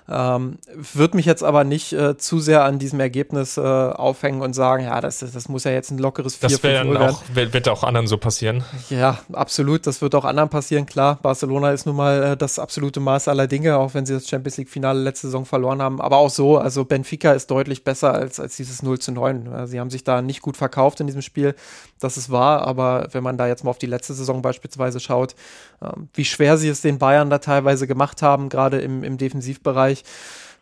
[0.09, 0.59] Ähm,
[0.95, 4.85] Würde mich jetzt aber nicht äh, zu sehr an diesem Ergebnis äh, aufhängen und sagen,
[4.85, 8.07] ja, das, das muss ja jetzt ein lockeres 4 Das werden auch, wird auch anderen
[8.07, 8.65] so passieren.
[8.91, 9.87] Ja, absolut.
[9.87, 11.19] Das wird auch anderen passieren, klar.
[11.21, 14.57] Barcelona ist nun mal äh, das absolute Maß aller Dinge, auch wenn sie das Champions
[14.59, 16.01] League-Finale letzte Saison verloren haben.
[16.01, 19.67] Aber auch so, also Benfica ist deutlich besser als, als dieses 0 zu 9.
[19.67, 21.55] Sie haben sich da nicht gut verkauft in diesem Spiel,
[22.01, 25.35] das ist wahr, aber wenn man da jetzt mal auf die letzte Saison beispielsweise schaut,
[25.83, 30.05] ähm, wie schwer sie es den Bayern da teilweise gemacht haben, gerade im, im Defensivbereich.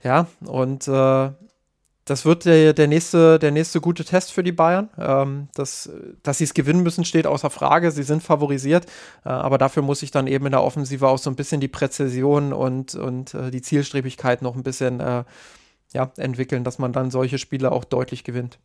[0.02, 1.30] Ja, und äh,
[2.08, 4.88] das wird der, der, nächste, der nächste gute Test für die Bayern.
[4.98, 5.90] Ähm, das,
[6.22, 7.90] dass sie es gewinnen müssen, steht außer Frage.
[7.90, 8.86] Sie sind favorisiert,
[9.24, 11.68] äh, aber dafür muss sich dann eben in der Offensive auch so ein bisschen die
[11.68, 15.24] Präzision und, und äh, die Zielstrebigkeit noch ein bisschen äh,
[15.92, 18.58] ja, entwickeln, dass man dann solche Spiele auch deutlich gewinnt.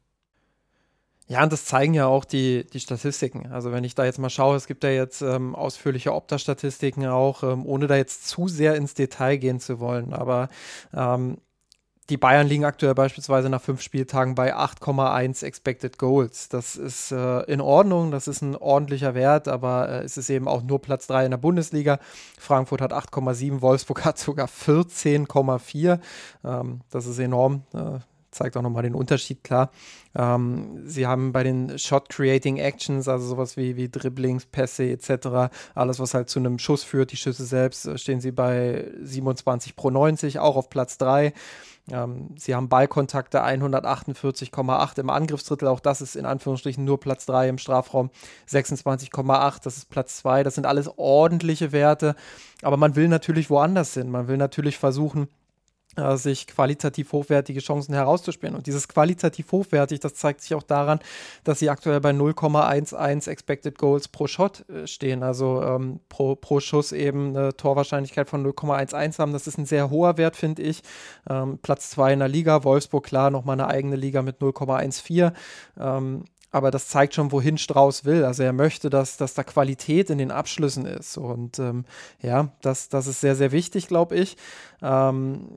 [1.28, 3.52] Ja, und das zeigen ja auch die, die Statistiken.
[3.52, 7.44] Also wenn ich da jetzt mal schaue, es gibt ja jetzt ähm, ausführliche Opta-Statistiken auch,
[7.44, 10.14] ähm, ohne da jetzt zu sehr ins Detail gehen zu wollen.
[10.14, 10.50] Aber
[10.94, 11.38] ähm,
[12.10, 16.50] die Bayern liegen aktuell beispielsweise nach fünf Spieltagen bei 8,1 Expected Goals.
[16.50, 20.50] Das ist äh, in Ordnung, das ist ein ordentlicher Wert, aber äh, es ist eben
[20.50, 22.00] auch nur Platz 3 in der Bundesliga.
[22.38, 26.00] Frankfurt hat 8,7, Wolfsburg hat sogar 14,4.
[26.44, 27.64] Ähm, das ist enorm.
[27.74, 28.00] Äh,
[28.34, 29.72] zeigt auch nochmal den Unterschied klar.
[30.16, 36.00] Ähm, sie haben bei den Shot-Creating Actions, also sowas wie, wie Dribblings, Pässe etc., alles,
[36.00, 39.90] was halt zu einem Schuss führt, die Schüsse selbst, äh, stehen sie bei 27 pro
[39.90, 41.34] 90, auch auf Platz 3.
[41.92, 47.50] Ähm, sie haben Ballkontakte 148,8 im Angriffsdrittel, auch das ist in Anführungsstrichen nur Platz 3
[47.50, 48.10] im Strafraum,
[48.50, 52.16] 26,8, das ist Platz 2, das sind alles ordentliche Werte,
[52.62, 55.28] aber man will natürlich woanders hin, man will natürlich versuchen,
[55.96, 58.56] äh, sich qualitativ hochwertige Chancen herauszuspielen.
[58.56, 61.00] Und dieses qualitativ hochwertig, das zeigt sich auch daran,
[61.44, 66.60] dass sie aktuell bei 0,11 Expected Goals pro Shot äh, stehen, also ähm, pro, pro
[66.60, 69.34] Schuss eben eine Torwahrscheinlichkeit von 0,11 haben.
[69.34, 70.82] Das ist ein sehr hoher Wert, finde ich.
[71.30, 75.34] Ähm, Platz 2 in der Liga, Wolfsburg klar, nochmal eine eigene Liga mit 0,14.
[75.80, 78.24] Ähm, aber das zeigt schon, wohin Strauß will.
[78.24, 81.18] Also er möchte, dass, dass da Qualität in den Abschlüssen ist.
[81.18, 81.84] Und ähm,
[82.22, 84.38] ja, das, das ist sehr, sehr wichtig, glaube ich.
[84.84, 85.48] Ähm,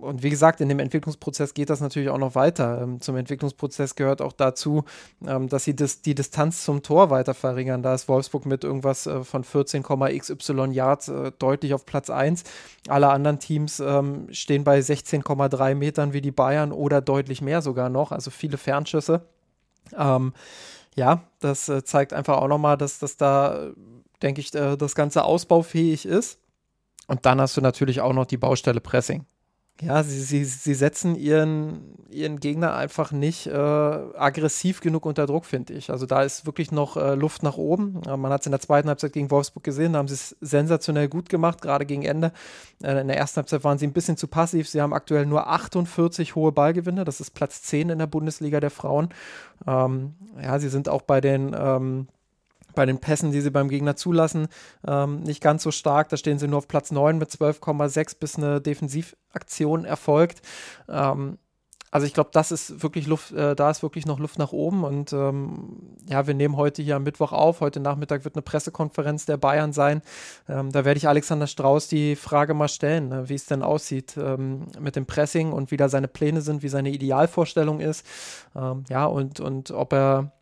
[0.00, 2.82] und wie gesagt, in dem Entwicklungsprozess geht das natürlich auch noch weiter.
[2.82, 4.84] Ähm, zum Entwicklungsprozess gehört auch dazu,
[5.24, 7.84] ähm, dass sie das, die Distanz zum Tor weiter verringern.
[7.84, 12.42] Da ist Wolfsburg mit irgendwas äh, von 14,xy Yards äh, deutlich auf Platz 1.
[12.88, 17.90] Alle anderen Teams ähm, stehen bei 16,3 Metern wie die Bayern oder deutlich mehr sogar
[17.90, 18.10] noch.
[18.10, 19.24] Also viele Fernschüsse.
[19.96, 20.32] Ähm,
[20.94, 23.70] ja, das äh, zeigt einfach auch nochmal, dass das da,
[24.22, 26.38] denke ich, äh, das Ganze ausbaufähig ist.
[27.06, 29.24] Und dann hast du natürlich auch noch die Baustelle Pressing.
[29.84, 35.44] Ja, sie, sie, sie setzen ihren, ihren Gegner einfach nicht äh, aggressiv genug unter Druck,
[35.44, 35.90] finde ich.
[35.90, 38.00] Also da ist wirklich noch äh, Luft nach oben.
[38.06, 40.36] Äh, man hat es in der zweiten Halbzeit gegen Wolfsburg gesehen, da haben sie es
[40.40, 42.32] sensationell gut gemacht, gerade gegen Ende.
[42.82, 44.68] Äh, in der ersten Halbzeit waren sie ein bisschen zu passiv.
[44.68, 48.70] Sie haben aktuell nur 48 hohe Ballgewinne, das ist Platz 10 in der Bundesliga der
[48.70, 49.08] Frauen.
[49.66, 52.06] Ähm, ja, sie sind auch bei den ähm,
[52.74, 54.48] bei den Pässen, die sie beim Gegner zulassen,
[54.86, 56.08] ähm, nicht ganz so stark.
[56.08, 60.42] Da stehen sie nur auf Platz 9 mit 12,6, bis eine Defensivaktion erfolgt.
[60.88, 61.38] Ähm,
[61.92, 64.82] also ich glaube, das ist wirklich Luft, äh, da ist wirklich noch Luft nach oben.
[64.82, 67.60] Und ähm, ja, wir nehmen heute hier am Mittwoch auf.
[67.60, 70.00] Heute Nachmittag wird eine Pressekonferenz der Bayern sein.
[70.48, 74.16] Ähm, da werde ich Alexander Strauß die Frage mal stellen, ne, wie es denn aussieht
[74.16, 78.06] ähm, mit dem Pressing und wie da seine Pläne sind, wie seine Idealvorstellung ist.
[78.56, 80.32] Ähm, ja, und, und ob er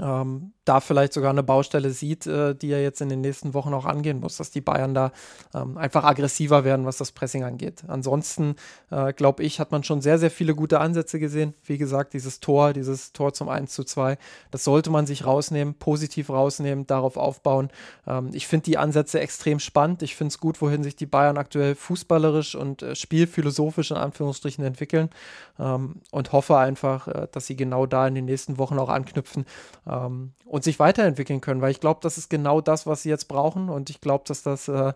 [0.00, 3.74] ähm, da vielleicht sogar eine Baustelle sieht, äh, die er jetzt in den nächsten Wochen
[3.74, 5.12] auch angehen muss, dass die Bayern da
[5.54, 7.82] ähm, einfach aggressiver werden, was das Pressing angeht.
[7.88, 8.54] Ansonsten,
[8.90, 11.54] äh, glaube ich, hat man schon sehr, sehr viele gute Ansätze gesehen.
[11.64, 14.16] Wie gesagt, dieses Tor, dieses Tor zum 1 zu 2,
[14.50, 17.68] das sollte man sich rausnehmen, positiv rausnehmen, darauf aufbauen.
[18.06, 20.02] Ähm, ich finde die Ansätze extrem spannend.
[20.02, 24.64] Ich finde es gut, wohin sich die Bayern aktuell fußballerisch und äh, spielphilosophisch in Anführungsstrichen
[24.64, 25.10] entwickeln
[25.58, 29.44] ähm, und hoffe einfach, äh, dass sie genau da in den nächsten Wochen auch anknüpfen
[29.86, 33.28] ähm, und sich weiterentwickeln können, weil ich glaube, das ist genau das, was sie jetzt
[33.28, 34.92] brauchen und ich glaube, dass das äh,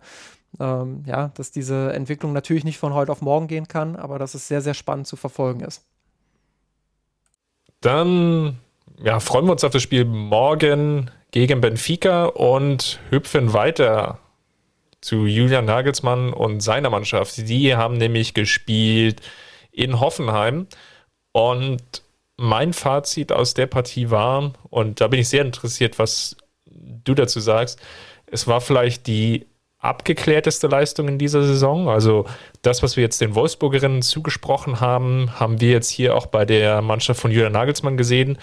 [0.60, 4.34] ähm, ja, dass diese Entwicklung natürlich nicht von heute auf morgen gehen kann, aber dass
[4.34, 5.84] es sehr, sehr spannend zu verfolgen ist.
[7.80, 8.58] Dann
[9.02, 14.18] ja, freuen wir uns auf das Spiel morgen gegen Benfica und hüpfen weiter
[15.00, 17.36] zu Julian Nagelsmann und seiner Mannschaft.
[17.48, 19.20] Die haben nämlich gespielt
[19.70, 20.66] in Hoffenheim
[21.32, 22.02] und
[22.36, 27.40] mein Fazit aus der Partie war, und da bin ich sehr interessiert, was du dazu
[27.40, 27.80] sagst,
[28.26, 29.46] es war vielleicht die
[29.78, 31.88] abgeklärteste Leistung in dieser Saison.
[31.88, 32.26] Also
[32.62, 36.82] das, was wir jetzt den Wolfsburgerinnen zugesprochen haben, haben wir jetzt hier auch bei der
[36.82, 38.38] Mannschaft von Julian Nagelsmann gesehen.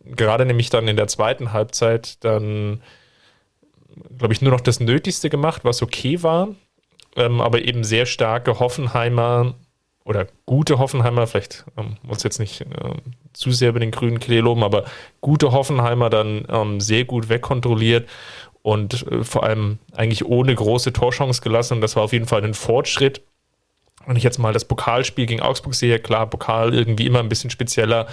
[0.00, 2.82] Gerade nämlich dann in der zweiten Halbzeit dann,
[4.16, 6.48] glaube ich, nur noch das Nötigste gemacht, was okay war.
[7.16, 9.54] Ähm, aber eben sehr starke Hoffenheimer
[10.08, 12.66] oder gute Hoffenheimer, vielleicht ähm, muss jetzt nicht äh,
[13.34, 14.84] zu sehr über den grünen Klee loben, aber
[15.20, 18.08] gute Hoffenheimer dann ähm, sehr gut wegkontrolliert
[18.62, 21.74] und äh, vor allem eigentlich ohne große Torchance gelassen.
[21.74, 23.20] Und das war auf jeden Fall ein Fortschritt.
[24.06, 27.50] Wenn ich jetzt mal das Pokalspiel gegen Augsburg sehe, klar, Pokal irgendwie immer ein bisschen
[27.50, 28.06] spezieller,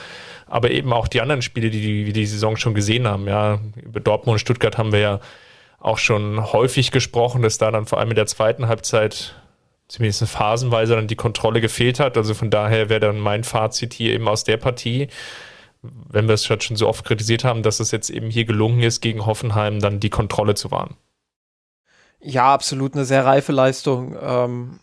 [0.47, 3.25] aber eben auch die anderen Spiele, die wir die Saison schon gesehen haben.
[3.25, 5.19] Ja, über Dortmund und Stuttgart haben wir ja
[5.79, 9.35] auch schon häufig gesprochen, dass da dann vor allem in der zweiten Halbzeit
[9.87, 12.17] zumindest phasenweise dann die Kontrolle gefehlt hat.
[12.17, 15.07] Also von daher wäre dann mein Fazit hier eben aus der Partie,
[15.81, 19.01] wenn wir es schon so oft kritisiert haben, dass es jetzt eben hier gelungen ist,
[19.01, 20.95] gegen Hoffenheim dann die Kontrolle zu wahren.
[22.19, 24.17] Ja, absolut eine sehr reife Leistung.
[24.19, 24.79] Ähm,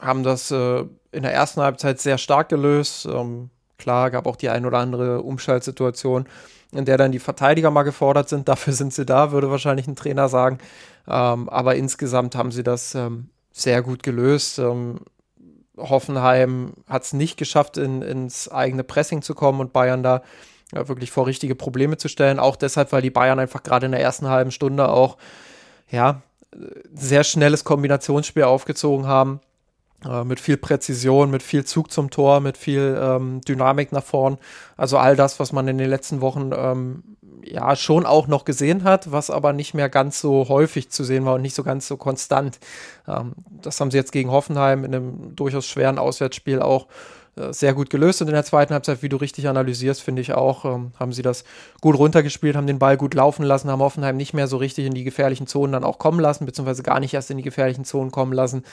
[0.00, 3.06] haben das äh, in der ersten Halbzeit sehr stark gelöst.
[3.06, 6.26] Ähm, klar, gab auch die ein oder andere Umschaltsituation,
[6.72, 8.48] in der dann die Verteidiger mal gefordert sind.
[8.48, 10.58] Dafür sind sie da, würde wahrscheinlich ein Trainer sagen.
[11.06, 14.58] Ähm, aber insgesamt haben sie das ähm, sehr gut gelöst.
[14.58, 15.00] Ähm,
[15.76, 20.22] Hoffenheim hat es nicht geschafft, in, ins eigene Pressing zu kommen und Bayern da
[20.72, 22.38] ja, wirklich vor richtige Probleme zu stellen.
[22.38, 25.16] Auch deshalb, weil die Bayern einfach gerade in der ersten halben Stunde auch
[25.90, 26.22] ja,
[26.94, 29.40] sehr schnelles Kombinationsspiel aufgezogen haben.
[30.08, 34.38] Äh, mit viel Präzision, mit viel Zug zum Tor, mit viel ähm, Dynamik nach vorn.
[34.76, 37.02] Also all das, was man in den letzten Wochen ähm,
[37.44, 41.26] ja schon auch noch gesehen hat, was aber nicht mehr ganz so häufig zu sehen
[41.26, 42.58] war und nicht so ganz so konstant.
[43.06, 46.86] Ähm, das haben sie jetzt gegen Hoffenheim in einem durchaus schweren Auswärtsspiel auch
[47.36, 50.64] sehr gut gelöst und in der zweiten Halbzeit, wie du richtig analysierst, finde ich auch,
[50.64, 51.44] ähm, haben sie das
[51.80, 54.94] gut runtergespielt, haben den Ball gut laufen lassen, haben Hoffenheim nicht mehr so richtig in
[54.94, 58.10] die gefährlichen Zonen dann auch kommen lassen, beziehungsweise gar nicht erst in die gefährlichen Zonen
[58.10, 58.64] kommen lassen.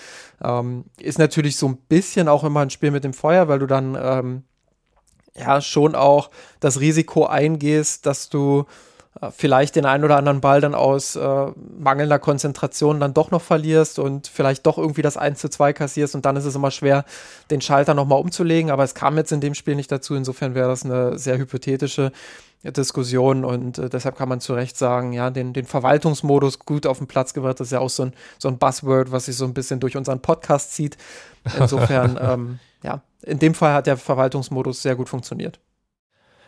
[0.44, 3.68] Ähm, ist natürlich so ein bisschen auch immer ein Spiel mit dem Feuer, weil du
[3.68, 4.44] dann ähm,
[5.36, 8.87] ja schon auch das Risiko eingehst, dass du äh,
[9.36, 11.46] vielleicht den einen oder anderen Ball dann aus äh,
[11.80, 16.16] mangelnder Konzentration dann doch noch verlierst und vielleicht doch irgendwie das 1 zu 2 kassierst
[16.16, 17.06] und dann ist es immer schwer,
[17.50, 18.72] den Schalter nochmal umzulegen.
[18.72, 20.16] Aber es kam jetzt in dem Spiel nicht dazu.
[20.16, 22.12] Insofern wäre das eine sehr hypothetische
[22.64, 26.98] Diskussion und äh, deshalb kann man zu Recht sagen, ja, den, den Verwaltungsmodus gut auf
[26.98, 27.60] den Platz gebracht.
[27.60, 29.96] Das ist ja auch so ein, so ein Buzzword, was sich so ein bisschen durch
[29.96, 30.98] unseren Podcast zieht.
[31.58, 35.60] Insofern, ähm, ja, in dem Fall hat der Verwaltungsmodus sehr gut funktioniert.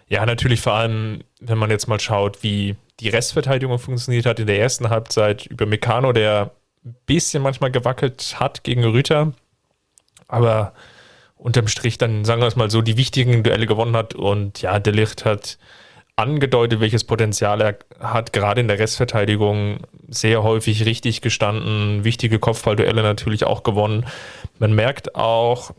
[0.09, 4.47] Ja, natürlich vor allem, wenn man jetzt mal schaut, wie die Restverteidigung funktioniert hat in
[4.47, 6.51] der ersten Halbzeit über Meccano, der
[6.83, 9.33] ein bisschen manchmal gewackelt hat gegen Rüter,
[10.27, 10.73] aber
[11.35, 14.79] unterm Strich dann, sagen wir es mal so, die wichtigen Duelle gewonnen hat und ja,
[14.79, 15.59] Delicht hat
[16.15, 23.03] angedeutet, welches Potenzial er hat, gerade in der Restverteidigung sehr häufig richtig gestanden, wichtige Kopfballduelle
[23.03, 24.05] natürlich auch gewonnen.
[24.57, 25.71] Man merkt auch,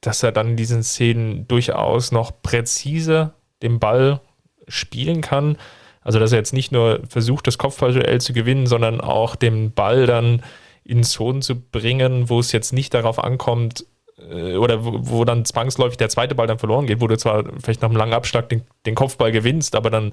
[0.00, 3.32] dass er dann in diesen Szenen durchaus noch präzise
[3.62, 4.20] den Ball
[4.68, 5.56] spielen kann.
[6.02, 10.06] Also, dass er jetzt nicht nur versucht, das Kopfballduell zu gewinnen, sondern auch den Ball
[10.06, 10.42] dann
[10.84, 13.84] in Zonen zu bringen, wo es jetzt nicht darauf ankommt,
[14.18, 17.44] äh, oder wo, wo, dann zwangsläufig der zweite Ball dann verloren geht, wo du zwar
[17.60, 20.12] vielleicht nach einem langen Abschlag den, den, Kopfball gewinnst, aber dann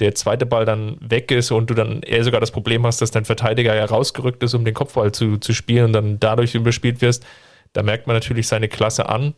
[0.00, 3.10] der zweite Ball dann weg ist und du dann eher sogar das Problem hast, dass
[3.10, 7.00] dein Verteidiger ja rausgerückt ist, um den Kopfball zu, zu spielen und dann dadurch überspielt
[7.00, 7.26] wirst.
[7.72, 9.34] Da merkt man natürlich seine Klasse an.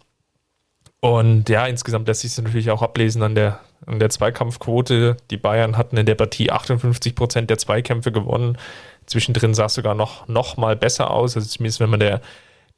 [1.00, 5.16] Und ja, insgesamt lässt sich es natürlich auch ablesen an der, an der Zweikampfquote.
[5.30, 8.58] Die Bayern hatten in der Partie 58 Prozent der Zweikämpfe gewonnen.
[9.06, 11.36] Zwischendrin sah es sogar noch, noch mal besser aus.
[11.36, 12.20] Also zumindest wenn man der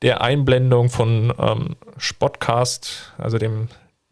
[0.03, 3.69] der Einblendung von ähm, Spotcast, also dem,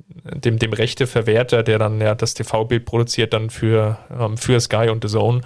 [0.08, 5.02] dem, dem Rechteverwerter, der dann ja das TV-Bild produziert, dann für, ähm, für Sky und
[5.04, 5.40] The Zone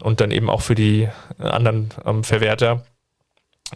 [0.00, 1.08] und dann eben auch für die
[1.38, 2.84] anderen ähm, Verwerter.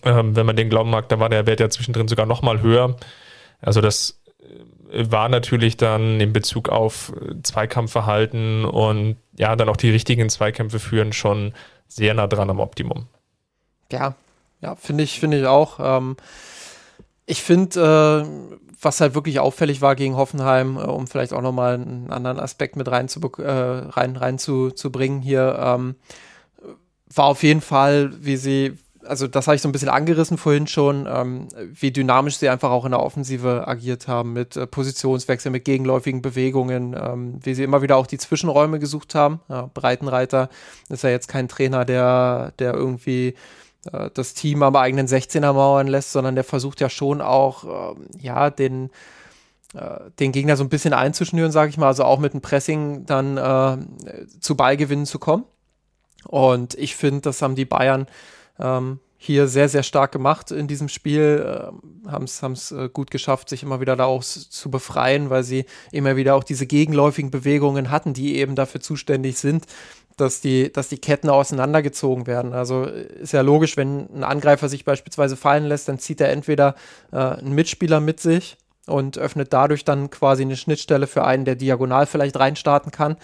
[0.05, 2.97] Ähm, wenn man den glauben mag, da war der Wert ja zwischendrin sogar nochmal höher.
[3.63, 9.91] Also das äh, war natürlich dann in Bezug auf Zweikampfverhalten und ja, dann auch die
[9.91, 11.55] richtigen Zweikämpfe führen schon
[11.89, 13.07] sehr nah dran am Optimum.
[13.91, 14.15] Ja,
[14.61, 15.79] ja, finde ich, finde ich auch.
[15.81, 16.17] Ähm,
[17.27, 21.75] ich finde, äh, was halt wirklich auffällig war gegen Hoffenheim, äh, um vielleicht auch nochmal
[21.75, 25.97] einen anderen Aspekt mit rein, zu, äh, rein, rein zu, zu hier, ähm,
[27.15, 30.67] war auf jeden Fall, wie sie, also das habe ich so ein bisschen angerissen vorhin
[30.67, 35.51] schon, ähm, wie dynamisch sie einfach auch in der Offensive agiert haben, mit äh, Positionswechsel,
[35.51, 39.41] mit gegenläufigen Bewegungen, ähm, wie sie immer wieder auch die Zwischenräume gesucht haben.
[39.49, 40.49] Ja, Breitenreiter
[40.89, 43.35] ist ja jetzt kein Trainer, der, der irgendwie
[43.91, 48.07] äh, das Team am eigenen 16er mauern lässt, sondern der versucht ja schon auch, ähm,
[48.19, 48.91] ja, den,
[49.75, 53.07] äh, den Gegner so ein bisschen einzuschnüren, sage ich mal, also auch mit dem Pressing
[53.07, 53.79] dann äh,
[54.41, 55.45] zu Ballgewinnen zu kommen.
[56.25, 58.07] Und ich finde, das haben die Bayern
[58.63, 63.49] ähm, hier sehr, sehr stark gemacht in diesem Spiel, äh, haben es äh, gut geschafft,
[63.49, 67.91] sich immer wieder da auch zu befreien, weil sie immer wieder auch diese gegenläufigen Bewegungen
[67.91, 69.67] hatten, die eben dafür zuständig sind,
[70.17, 72.53] dass die, dass die Ketten auseinandergezogen werden.
[72.53, 76.75] Also ist ja logisch, wenn ein Angreifer sich beispielsweise fallen lässt, dann zieht er entweder
[77.13, 81.55] äh, einen Mitspieler mit sich und öffnet dadurch dann quasi eine Schnittstelle für einen, der
[81.55, 83.17] diagonal vielleicht reinstarten kann.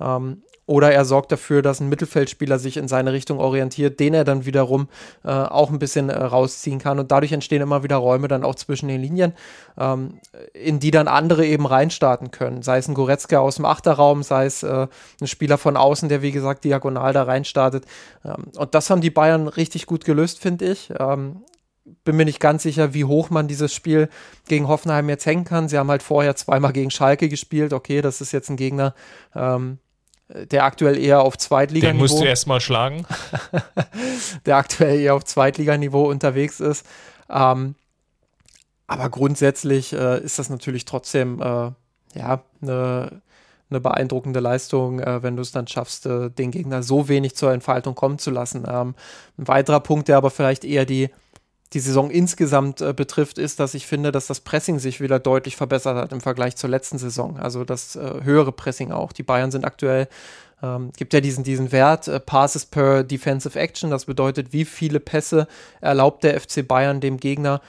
[0.00, 4.24] Ähm, oder er sorgt dafür, dass ein Mittelfeldspieler sich in seine Richtung orientiert, den er
[4.24, 4.88] dann wiederum
[5.24, 6.98] äh, auch ein bisschen äh, rausziehen kann.
[6.98, 9.34] Und dadurch entstehen immer wieder Räume dann auch zwischen den Linien,
[9.78, 10.18] ähm,
[10.54, 12.62] in die dann andere eben reinstarten können.
[12.62, 14.86] Sei es ein Goretzka aus dem Achterraum, sei es äh,
[15.20, 17.84] ein Spieler von außen, der wie gesagt diagonal da reinstartet.
[18.24, 20.92] Ähm, und das haben die Bayern richtig gut gelöst, finde ich.
[20.98, 21.42] Ähm,
[22.04, 24.08] bin mir nicht ganz sicher, wie hoch man dieses Spiel
[24.48, 25.68] gegen Hoffenheim jetzt hängen kann.
[25.68, 27.72] Sie haben halt vorher zweimal gegen Schalke gespielt.
[27.72, 28.94] Okay, das ist jetzt ein Gegner,
[29.34, 29.78] ähm,
[30.28, 32.06] der aktuell eher auf Zweitliganiveau.
[32.06, 33.06] Den musst du erstmal schlagen.
[34.46, 36.86] der aktuell eher auf Zweitliganiveau unterwegs ist.
[37.28, 37.74] Ähm,
[38.86, 41.70] aber grundsätzlich äh, ist das natürlich trotzdem äh,
[42.14, 43.22] ja eine
[43.70, 47.52] eine beeindruckende Leistung, äh, wenn du es dann schaffst, äh, den Gegner so wenig zur
[47.52, 48.64] Entfaltung kommen zu lassen.
[48.68, 48.94] Ähm,
[49.38, 51.10] ein weiterer Punkt, der aber vielleicht eher die
[51.74, 55.56] die Saison insgesamt äh, betrifft, ist, dass ich finde, dass das Pressing sich wieder deutlich
[55.56, 57.36] verbessert hat im Vergleich zur letzten Saison.
[57.36, 59.12] Also das äh, höhere Pressing auch.
[59.12, 60.08] Die Bayern sind aktuell,
[60.62, 63.90] ähm, gibt ja diesen, diesen Wert, äh, Passes per Defensive Action.
[63.90, 65.48] Das bedeutet, wie viele Pässe
[65.80, 67.60] erlaubt der FC Bayern dem Gegner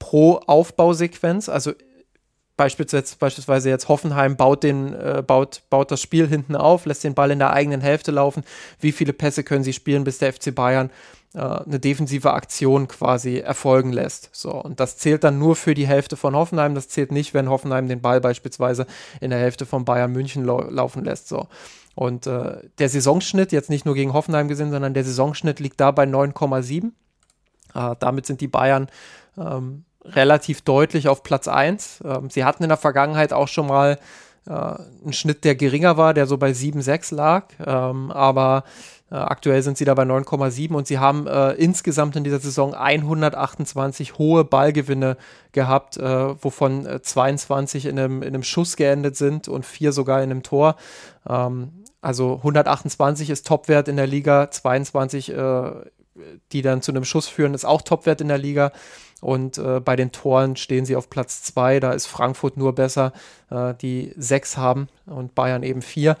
[0.00, 1.48] pro Aufbausequenz.
[1.48, 1.72] Also
[2.56, 7.14] beispielsweise, beispielsweise jetzt Hoffenheim baut, den, äh, baut, baut das Spiel hinten auf, lässt den
[7.14, 8.42] Ball in der eigenen Hälfte laufen.
[8.80, 10.90] Wie viele Pässe können sie spielen, bis der FC Bayern
[11.34, 14.30] äh, eine defensive Aktion quasi erfolgen lässt.
[14.32, 16.74] So, und das zählt dann nur für die Hälfte von Hoffenheim.
[16.74, 18.86] Das zählt nicht, wenn Hoffenheim den Ball beispielsweise
[19.20, 21.28] in der Hälfte von Bayern München lau laufen lässt.
[21.28, 21.48] So.
[21.94, 25.90] Und äh, der Saisonschnitt, jetzt nicht nur gegen Hoffenheim gesehen, sondern der Saisonschnitt liegt da
[25.90, 26.92] bei 9,7.
[27.74, 28.88] Äh, damit sind die Bayern
[29.36, 32.02] ähm, relativ deutlich auf Platz 1.
[32.04, 33.98] Ähm, sie hatten in der Vergangenheit auch schon mal
[34.46, 37.46] äh, einen Schnitt, der geringer war, der so bei 7,6 lag.
[37.64, 38.64] Ähm, aber
[39.14, 44.18] aktuell sind sie da bei 9,7 und sie haben äh, insgesamt in dieser Saison 128
[44.18, 45.16] hohe Ballgewinne
[45.52, 50.22] gehabt, äh, wovon 22 äh, in einem, in einem Schuss geendet sind und vier sogar
[50.22, 50.76] in einem Tor.
[51.28, 55.70] Ähm, also 128 ist Topwert in der Liga, 22, äh,
[56.52, 58.72] die dann zu einem Schuss führen, ist auch Topwert in der Liga.
[59.20, 61.80] Und äh, bei den Toren stehen sie auf Platz 2.
[61.80, 63.12] Da ist Frankfurt nur besser,
[63.80, 66.16] die sechs haben und Bayern eben vier.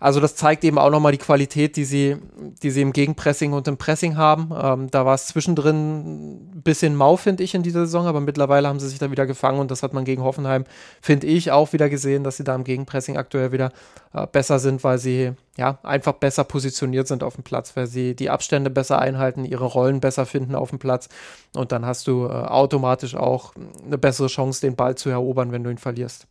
[0.00, 2.16] Also das zeigt eben auch nochmal die Qualität, die sie,
[2.62, 4.50] die sie im Gegenpressing und im Pressing haben.
[4.56, 8.68] Ähm, da war es zwischendrin ein bisschen mau, finde ich, in dieser Saison, aber mittlerweile
[8.68, 10.64] haben sie sich da wieder gefangen und das hat man gegen Hoffenheim,
[11.02, 13.72] finde ich, auch wieder gesehen, dass sie da im Gegenpressing aktuell wieder
[14.12, 18.14] äh, besser sind, weil sie ja einfach besser positioniert sind auf dem Platz, weil sie
[18.14, 21.08] die Abstände besser einhalten, ihre Rollen besser finden auf dem Platz
[21.56, 23.52] und dann hast du äh, automatisch auch
[23.84, 26.28] eine bessere Chance, den Ball zu erobern, wenn du ihn verlierst.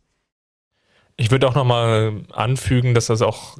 [1.18, 3.58] Ich würde auch nochmal anfügen, dass das auch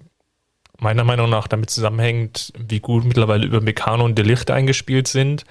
[0.78, 5.44] meiner Meinung nach damit zusammenhängt, wie gut mittlerweile über Meccano und Delicht eingespielt sind.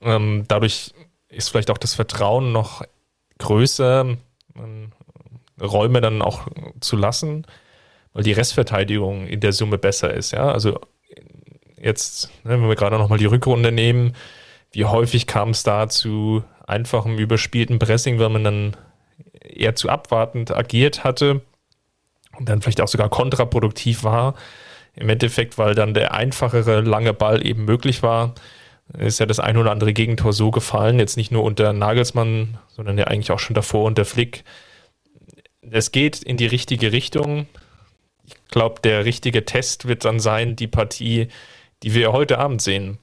[0.00, 0.92] Ähm, dadurch
[1.28, 2.82] ist vielleicht auch das Vertrauen noch
[3.38, 4.16] größer,
[4.56, 4.92] ähm,
[5.60, 6.48] Räume dann auch
[6.80, 7.46] zu lassen,
[8.12, 10.32] weil die Restverteidigung in der Summe besser ist.
[10.32, 10.80] Ja, also
[11.80, 14.16] jetzt, ne, wenn wir gerade nochmal die Rückrunde nehmen,
[14.72, 18.76] wie häufig kam es da zu einfachem überspielten Pressing, weil man dann
[19.44, 21.42] eher zu abwartend agiert hatte
[22.38, 24.34] und dann vielleicht auch sogar kontraproduktiv war.
[24.94, 28.34] Im Endeffekt, weil dann der einfachere lange Ball eben möglich war,
[28.98, 30.98] ist ja das ein oder andere Gegentor so gefallen.
[30.98, 34.44] Jetzt nicht nur unter Nagelsmann, sondern ja eigentlich auch schon davor unter Flick.
[35.62, 37.46] Es geht in die richtige Richtung.
[38.26, 41.28] Ich glaube, der richtige Test wird dann sein, die Partie,
[41.82, 42.98] die wir heute Abend sehen,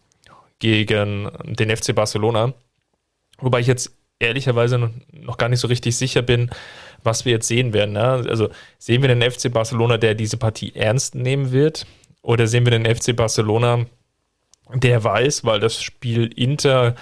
[0.60, 2.54] gegen den FC Barcelona.
[3.40, 6.50] Wobei ich jetzt ehrlicherweise noch gar nicht so richtig sicher bin,
[7.04, 7.94] was wir jetzt sehen werden.
[7.94, 8.02] Ne?
[8.02, 11.86] Also sehen wir den FC Barcelona, der diese Partie ernst nehmen wird?
[12.22, 13.86] Oder sehen wir den FC Barcelona,
[14.74, 16.96] der weiß, weil das Spiel Inter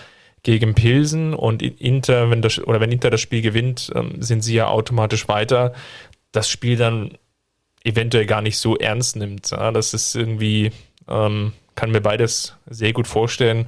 [0.43, 4.53] gegen Pilsen und Inter, wenn das, oder wenn Inter das Spiel gewinnt, ähm, sind sie
[4.53, 5.73] ja automatisch weiter,
[6.31, 7.17] das Spiel dann
[7.83, 9.49] eventuell gar nicht so ernst nimmt.
[9.49, 9.71] Ja?
[9.71, 10.71] Das ist irgendwie,
[11.07, 13.67] ähm, kann mir beides sehr gut vorstellen.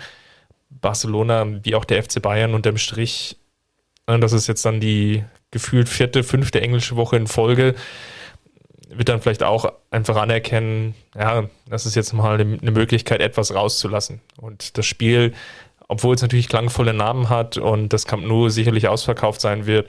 [0.69, 3.38] Barcelona wie auch der FC Bayern unterm Strich
[4.17, 7.75] das ist jetzt dann die gefühlt vierte, fünfte englische Woche in Folge.
[8.89, 14.21] Wird dann vielleicht auch einfach anerkennen, ja, das ist jetzt mal eine Möglichkeit, etwas rauszulassen.
[14.37, 15.33] Und das Spiel,
[15.87, 19.87] obwohl es natürlich klangvolle Namen hat und das Camp Nou sicherlich ausverkauft sein wird,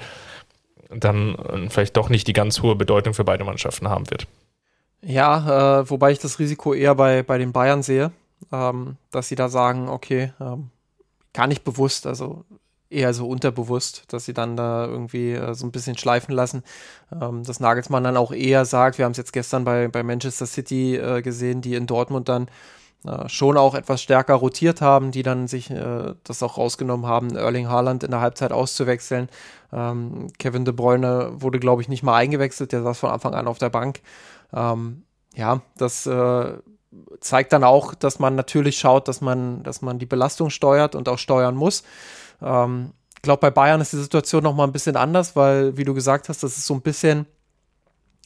[0.90, 4.26] dann vielleicht doch nicht die ganz hohe Bedeutung für beide Mannschaften haben wird.
[5.02, 8.12] Ja, äh, wobei ich das Risiko eher bei, bei den Bayern sehe,
[8.52, 10.70] ähm, dass sie da sagen, okay, ähm,
[11.32, 12.44] gar nicht bewusst, also
[12.90, 16.64] eher so unterbewusst, dass sie dann da irgendwie äh, so ein bisschen schleifen lassen.
[17.20, 20.46] Ähm, dass Nagelsmann dann auch eher sagt, wir haben es jetzt gestern bei, bei Manchester
[20.46, 22.48] City äh, gesehen, die in Dortmund dann
[23.06, 27.34] äh, schon auch etwas stärker rotiert haben, die dann sich äh, das auch rausgenommen haben,
[27.34, 29.28] Erling Haaland in der Halbzeit auszuwechseln.
[29.72, 33.46] Ähm, Kevin De Bruyne wurde, glaube ich, nicht mal eingewechselt, der saß von Anfang an
[33.46, 34.00] auf der Bank.
[34.52, 36.58] Ähm, ja, das äh,
[37.20, 41.08] zeigt dann auch, dass man natürlich schaut, dass man, dass man die Belastung steuert und
[41.08, 41.84] auch steuern muss.
[42.42, 45.84] Ähm, ich glaube, bei Bayern ist die Situation noch mal ein bisschen anders, weil, wie
[45.84, 47.26] du gesagt hast, das ist so ein bisschen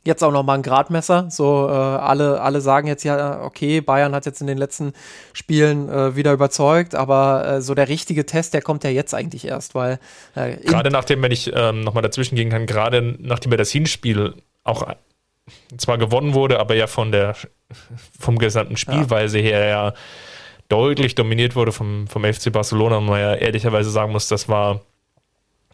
[0.05, 1.29] jetzt auch noch mal ein Gradmesser.
[1.31, 4.93] So äh, alle, alle sagen jetzt ja, okay, Bayern hat jetzt in den letzten
[5.33, 9.47] Spielen äh, wieder überzeugt, aber äh, so der richtige Test, der kommt ja jetzt eigentlich
[9.47, 9.99] erst, weil
[10.35, 13.71] äh, gerade nachdem, wenn ich ähm, noch mal dazwischen gehen kann, gerade nachdem er das
[13.71, 14.87] Hinspiel auch
[15.77, 17.35] zwar gewonnen wurde, aber ja von der
[18.19, 19.45] vom gesamten Spielweise ja.
[19.45, 19.95] her ja
[20.75, 24.81] deutlich dominiert wurde vom, vom FC Barcelona und man ja ehrlicherweise sagen muss, das war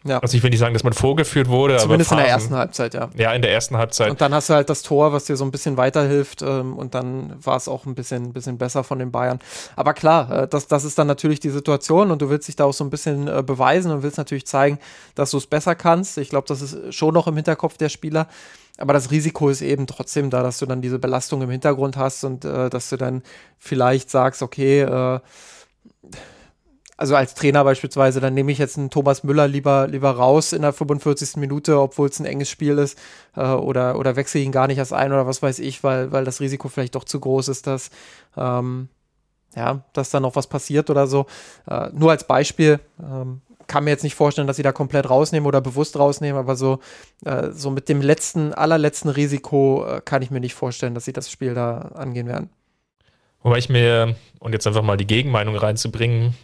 [0.03, 0.17] ja.
[0.17, 2.11] Also ich will nicht sagen, dass man vorgeführt wurde, Zumindest aber.
[2.11, 3.09] Zumindest in der ersten Halbzeit, ja.
[3.17, 4.09] Ja, in der ersten Halbzeit.
[4.09, 6.95] Und dann hast du halt das Tor, was dir so ein bisschen weiterhilft ähm, und
[6.95, 9.37] dann war es auch ein bisschen, bisschen besser von den Bayern.
[9.75, 12.65] Aber klar, äh, das, das ist dann natürlich die Situation und du willst dich da
[12.65, 14.79] auch so ein bisschen äh, beweisen und willst natürlich zeigen,
[15.13, 16.17] dass du es besser kannst.
[16.17, 18.27] Ich glaube, das ist schon noch im Hinterkopf der Spieler.
[18.81, 22.23] Aber das Risiko ist eben trotzdem da, dass du dann diese Belastung im Hintergrund hast
[22.23, 23.21] und äh, dass du dann
[23.59, 25.19] vielleicht sagst, okay, äh,
[27.01, 30.61] also als Trainer beispielsweise, dann nehme ich jetzt einen Thomas Müller lieber, lieber raus in
[30.61, 31.37] der 45.
[31.37, 32.97] Minute, obwohl es ein enges Spiel ist,
[33.35, 36.25] äh, oder, oder wechsle ihn gar nicht erst ein oder was weiß ich, weil, weil
[36.25, 37.89] das Risiko vielleicht doch zu groß ist, dass,
[38.37, 38.87] ähm,
[39.55, 41.25] ja, dass da noch was passiert oder so.
[41.67, 45.47] Äh, nur als Beispiel, ähm, kann mir jetzt nicht vorstellen, dass sie da komplett rausnehmen
[45.47, 46.79] oder bewusst rausnehmen, aber so,
[47.23, 51.13] äh, so mit dem letzten, allerletzten Risiko äh, kann ich mir nicht vorstellen, dass sie
[51.13, 52.49] das Spiel da angehen werden.
[53.41, 56.35] Wobei ich mir, und jetzt einfach mal die Gegenmeinung reinzubringen,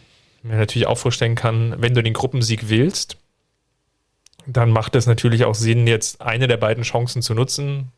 [0.42, 3.18] mir natürlich auch vorstellen kann, wenn du den Gruppensieg willst,
[4.46, 7.92] dann macht es natürlich auch Sinn, jetzt eine der beiden Chancen zu nutzen.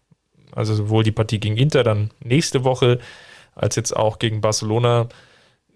[0.50, 2.98] Also sowohl die Partie gegen Inter dann nächste Woche,
[3.54, 5.08] als jetzt auch gegen Barcelona.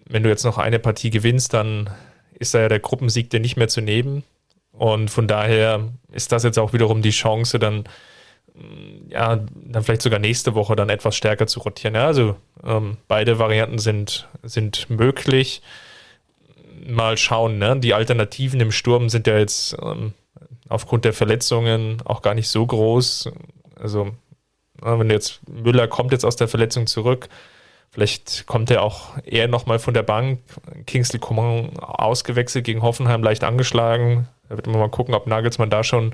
[0.05, 1.89] Wenn du jetzt noch eine Partie gewinnst, dann
[2.39, 4.23] ist da ja der Gruppensieg dir nicht mehr zu nehmen.
[4.71, 7.85] Und von daher ist das jetzt auch wiederum die Chance, dann
[8.53, 11.95] mm, ja, dann vielleicht sogar nächste Woche dann etwas stärker zu rotieren.
[11.95, 15.61] Ja, also ähm, beide Varianten sind, sind möglich.
[16.87, 17.79] Mal schauen, ne?
[17.79, 20.13] Die Alternativen im Sturm sind ja jetzt ähm,
[20.67, 23.31] aufgrund der Verletzungen auch gar nicht so groß.
[23.79, 24.11] Also
[24.81, 27.29] Wenn jetzt Müller kommt jetzt aus der Verletzung zurück,
[27.95, 30.39] vielleicht kommt er auch eher nochmal von der Bank.
[30.85, 34.27] Kingsley Coman ausgewechselt gegen Hoffenheim, leicht angeschlagen.
[34.49, 36.13] Da wird man mal gucken, ob Nagelsmann da schon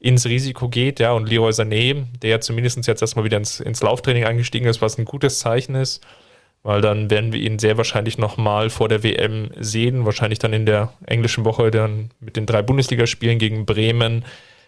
[0.00, 4.24] ins Risiko geht, ja, und Leroy Sané, der zumindest jetzt erstmal wieder ins, ins Lauftraining
[4.24, 6.04] eingestiegen ist, was ein gutes Zeichen ist,
[6.64, 10.66] weil dann werden wir ihn sehr wahrscheinlich nochmal vor der WM sehen, wahrscheinlich dann in
[10.66, 14.24] der englischen Woche dann mit den drei Bundesligaspielen gegen Bremen,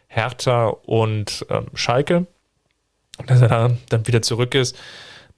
[0.07, 2.27] Hertha und ähm, Schalke,
[3.27, 4.77] dass er da dann wieder zurück ist.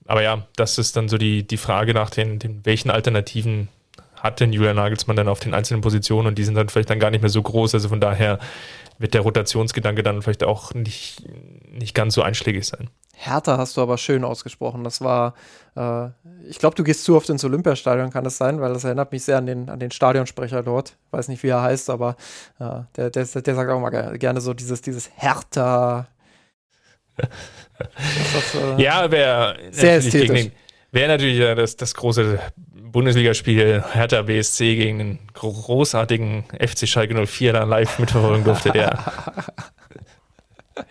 [0.06, 3.68] Aber ja, das ist dann so die, die Frage nach den, den welchen Alternativen
[4.16, 6.98] hat denn Julian Nagelsmann dann auf den einzelnen Positionen und die sind dann vielleicht dann
[6.98, 7.74] gar nicht mehr so groß.
[7.74, 8.38] Also von daher
[8.98, 11.22] wird der Rotationsgedanke dann vielleicht auch nicht,
[11.70, 12.88] nicht ganz so einschlägig sein.
[13.12, 14.84] Hertha hast du aber schön ausgesprochen.
[14.84, 15.34] Das war,
[15.74, 16.08] äh,
[16.48, 19.24] ich glaube, du gehst zu oft ins Olympiastadion, kann das sein, weil das erinnert mich
[19.24, 20.96] sehr an den, an den Stadionsprecher dort.
[21.12, 22.16] Weiß nicht, wie er heißt, aber
[22.58, 26.08] äh, der, der, der sagt auch mal gerne so dieses, dieses Hertha.
[27.16, 30.50] Das, äh, ja, wäre sehr ästhetisch.
[30.92, 37.64] Wäre natürlich das, das große Bundesligaspiel Hertha BSC gegen den großartigen FC Schalke 04 da
[37.64, 38.98] live mitverfolgen durfte, der,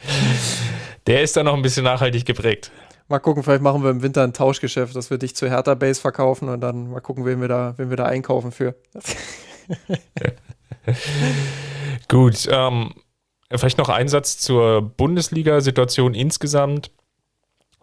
[1.07, 2.71] der ist da noch ein bisschen nachhaltig geprägt.
[3.07, 6.01] Mal gucken, vielleicht machen wir im Winter ein Tauschgeschäft, dass wir dich zu Hertha Base
[6.01, 8.75] verkaufen und dann mal gucken, wen wir da, wen wir da einkaufen für.
[12.07, 12.93] Gut, ähm,
[13.57, 16.91] vielleicht noch ein Satz zur Bundesliga-Situation insgesamt.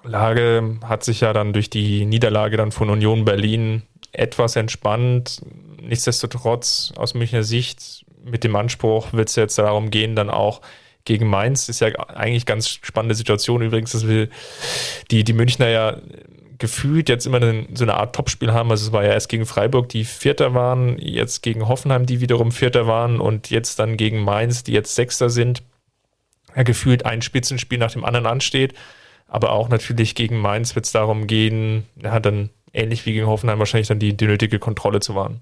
[0.04, 5.42] Lage hat sich ja dann durch die Niederlage dann von Union Berlin etwas entspannt.
[5.80, 10.60] Nichtsdestotrotz aus Münchner Sicht mit dem Anspruch wird es jetzt darum gehen, dann auch
[11.04, 11.68] gegen Mainz.
[11.68, 14.28] Ist ja eigentlich ganz spannende Situation übrigens, dass wir
[15.10, 15.96] die, die Münchner ja
[16.58, 17.40] gefühlt jetzt immer
[17.74, 18.70] so eine Art Topspiel haben.
[18.70, 22.52] Also es war ja erst gegen Freiburg, die Vierter waren, jetzt gegen Hoffenheim, die wiederum
[22.52, 25.64] Vierter waren und jetzt dann gegen Mainz, die jetzt Sechster sind.
[26.54, 28.74] Ja, gefühlt ein Spitzenspiel nach dem anderen ansteht.
[29.26, 33.58] Aber auch natürlich gegen Mainz wird es darum gehen, ja, dann ähnlich wie gegen Hoffenheim
[33.58, 35.40] wahrscheinlich dann die, die nötige Kontrolle zu wahren.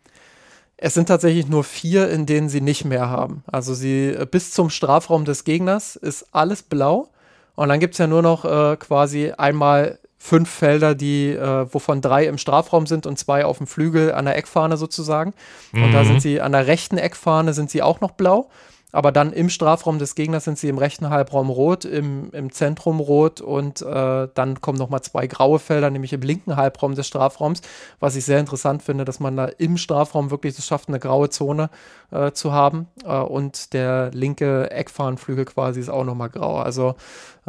[0.78, 3.44] es sind tatsächlich nur vier, in denen sie nicht mehr haben.
[3.46, 7.10] Also sie äh, bis zum Strafraum des Gegners ist alles blau.
[7.56, 12.02] Und dann gibt es ja nur noch äh, quasi einmal fünf Felder, die, äh, wovon
[12.02, 15.36] drei im Strafraum sind und zwei auf dem Flügel an der Eckfahne sozusagen.
[15.74, 15.94] Und mhm.
[15.94, 18.50] da sind sie an der rechten Eckfahne sind sie auch noch blau
[18.92, 23.00] aber dann im Strafraum des Gegners sind sie im rechten Halbraum rot, im, im Zentrum
[23.00, 27.62] rot und äh, dann kommen nochmal zwei graue Felder, nämlich im linken Halbraum des Strafraums,
[28.00, 31.30] was ich sehr interessant finde, dass man da im Strafraum wirklich es schafft, eine graue
[31.30, 31.70] Zone
[32.12, 36.58] äh, zu haben äh, und der linke Eckfahnenflügel quasi ist auch nochmal grau.
[36.58, 36.96] Also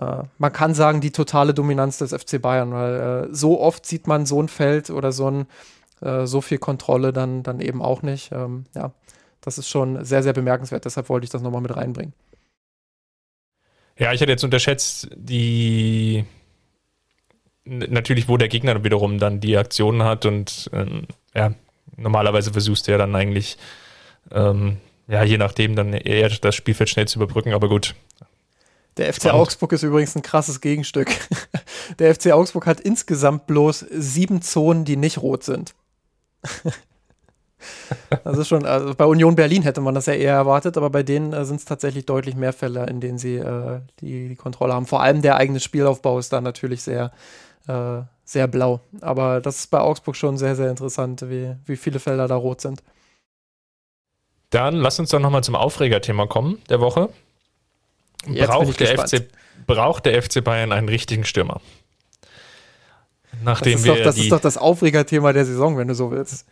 [0.01, 4.07] äh, man kann sagen, die totale Dominanz des FC Bayern, weil äh, so oft sieht
[4.07, 5.47] man so ein Feld oder so ein
[6.03, 8.33] äh, so viel Kontrolle dann, dann eben auch nicht.
[8.33, 8.93] Ähm, ja,
[9.43, 10.85] das ist schon sehr, sehr bemerkenswert.
[10.87, 12.15] Deshalb wollte ich das nochmal mit reinbringen.
[13.99, 16.25] Ja, ich hatte jetzt unterschätzt, die
[17.65, 21.55] natürlich, wo der Gegner wiederum dann die Aktionen hat und ähm, ja,
[21.97, 23.59] normalerweise versuchst du ja dann eigentlich,
[24.31, 24.79] ähm,
[25.09, 27.95] ja, je nachdem dann eher das Spielfeld schnell zu überbrücken, aber gut.
[28.97, 31.09] Der FC Augsburg ist übrigens ein krasses Gegenstück.
[31.99, 35.75] Der FC Augsburg hat insgesamt bloß sieben Zonen, die nicht rot sind.
[38.25, 41.03] Das ist schon, also bei Union Berlin hätte man das ja eher erwartet, aber bei
[41.03, 44.75] denen äh, sind es tatsächlich deutlich mehr Fälle, in denen sie äh, die, die, Kontrolle
[44.75, 44.87] haben.
[44.87, 47.13] Vor allem der eigene Spielaufbau ist da natürlich sehr,
[47.69, 48.81] äh, sehr blau.
[49.01, 52.61] Aber das ist bei Augsburg schon sehr, sehr interessant, wie, wie viele Felder da rot
[52.61, 52.83] sind.
[54.51, 57.09] Dann lass uns doch nochmal zum Aufregerthema kommen der Woche.
[58.27, 59.27] Braucht der, FC,
[59.67, 61.61] braucht der FC Bayern einen richtigen Stürmer?
[63.45, 66.47] Nachdem das ist, doch, das, ist doch das Aufregerthema der Saison, wenn du so willst.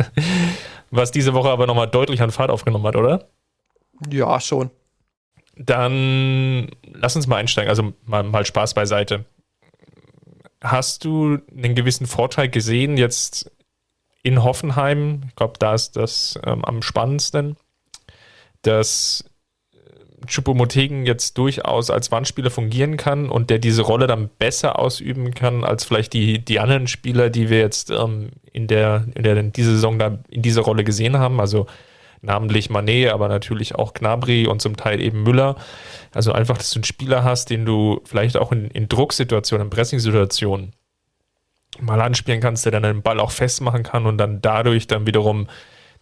[0.90, 3.28] Was diese Woche aber nochmal deutlich an Fahrt aufgenommen hat, oder?
[4.10, 4.70] Ja, schon.
[5.56, 9.24] Dann lass uns mal einsteigen, also mal, mal Spaß beiseite.
[10.62, 13.50] Hast du einen gewissen Vorteil gesehen jetzt
[14.22, 15.22] in Hoffenheim?
[15.28, 17.56] Ich glaube, da ist das ähm, am spannendsten,
[18.62, 19.24] dass
[20.26, 25.64] Choupo-Motegen jetzt durchaus als Wandspieler fungieren kann und der diese Rolle dann besser ausüben kann
[25.64, 29.52] als vielleicht die, die anderen Spieler, die wir jetzt ähm, in der, in der in
[29.52, 31.40] dieser Saison da in dieser Rolle gesehen haben.
[31.40, 31.66] Also
[32.22, 35.56] namentlich Manet, aber natürlich auch Gnabry und zum Teil eben Müller.
[36.14, 39.70] Also einfach, dass du einen Spieler hast, den du vielleicht auch in, in Drucksituationen, in
[39.70, 40.72] Pressingsituationen
[41.80, 45.48] mal anspielen kannst, der dann den Ball auch festmachen kann und dann dadurch dann wiederum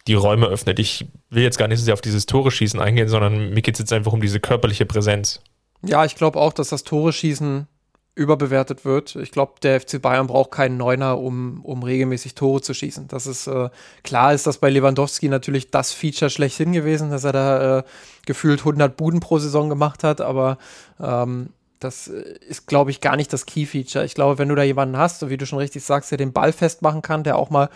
[0.07, 0.79] die Räume öffnet.
[0.79, 3.75] Ich will jetzt gar nicht so sehr auf dieses Tore schießen eingehen, sondern mir geht
[3.75, 5.41] es jetzt einfach um diese körperliche Präsenz.
[5.83, 7.67] Ja, ich glaube auch, dass das Tore schießen
[8.13, 9.15] überbewertet wird.
[9.15, 13.07] Ich glaube, der FC Bayern braucht keinen Neuner, um, um regelmäßig Tore zu schießen.
[13.07, 13.69] Das ist äh,
[14.03, 17.83] klar, ist das bei Lewandowski natürlich das Feature schlechthin gewesen, dass er da äh,
[18.25, 20.57] gefühlt 100 Buden pro Saison gemacht hat, aber
[20.99, 24.05] ähm, das ist, glaube ich, gar nicht das Key-Feature.
[24.05, 26.53] Ich glaube, wenn du da jemanden hast, wie du schon richtig sagst, der den Ball
[26.53, 27.69] festmachen kann, der auch mal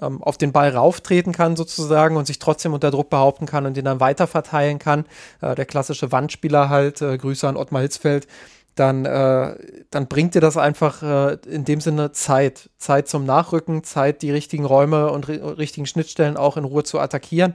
[0.00, 3.76] ähm, auf den Ball rauftreten kann sozusagen und sich trotzdem unter Druck behaupten kann und
[3.76, 5.04] den dann weiter verteilen kann.
[5.40, 8.26] Äh, der klassische Wandspieler halt, äh, Grüße an Ottmar Hitzfeld,
[8.74, 9.56] dann, äh,
[9.90, 12.68] dann bringt dir das einfach äh, in dem Sinne Zeit.
[12.76, 17.54] Zeit zum Nachrücken, Zeit, die richtigen Räume und richtigen Schnittstellen auch in Ruhe zu attackieren.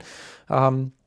[0.50, 1.01] Ähm, äh,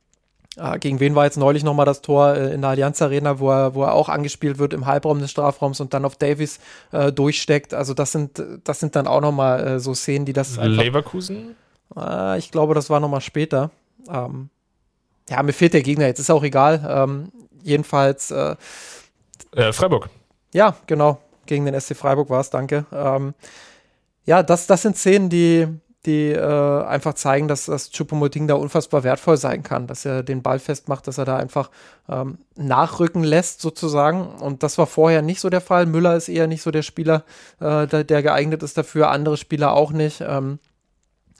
[0.79, 3.75] gegen wen war jetzt neulich nochmal das Tor äh, in der Allianz Arena, wo er,
[3.75, 6.59] wo er auch angespielt wird im Halbraum des Strafraums und dann auf Davies
[6.91, 7.73] äh, durchsteckt.
[7.73, 10.57] Also das sind, das sind dann auch nochmal äh, so Szenen, die das.
[10.57, 11.55] Einfach, Leverkusen?
[11.95, 13.71] Äh, ich glaube, das war nochmal später.
[14.09, 14.49] Ähm,
[15.29, 16.85] ja, mir fehlt der Gegner, jetzt ist auch egal.
[16.87, 17.31] Ähm,
[17.63, 18.31] jedenfalls.
[18.31, 18.55] Äh,
[19.55, 20.09] äh, Freiburg.
[20.53, 21.19] Ja, genau.
[21.45, 22.85] Gegen den SC Freiburg war es, danke.
[22.91, 23.33] Ähm,
[24.25, 25.67] ja, das, das sind Szenen, die,
[26.05, 30.41] die äh, einfach zeigen, dass das Chupomoting da unfassbar wertvoll sein kann, dass er den
[30.41, 31.69] Ball festmacht, dass er da einfach
[32.09, 34.27] ähm, nachrücken lässt sozusagen.
[34.27, 35.85] Und das war vorher nicht so der Fall.
[35.85, 37.23] Müller ist eher nicht so der Spieler,
[37.59, 40.21] äh, der, der, geeignet ist dafür, andere Spieler auch nicht.
[40.21, 40.59] Ähm,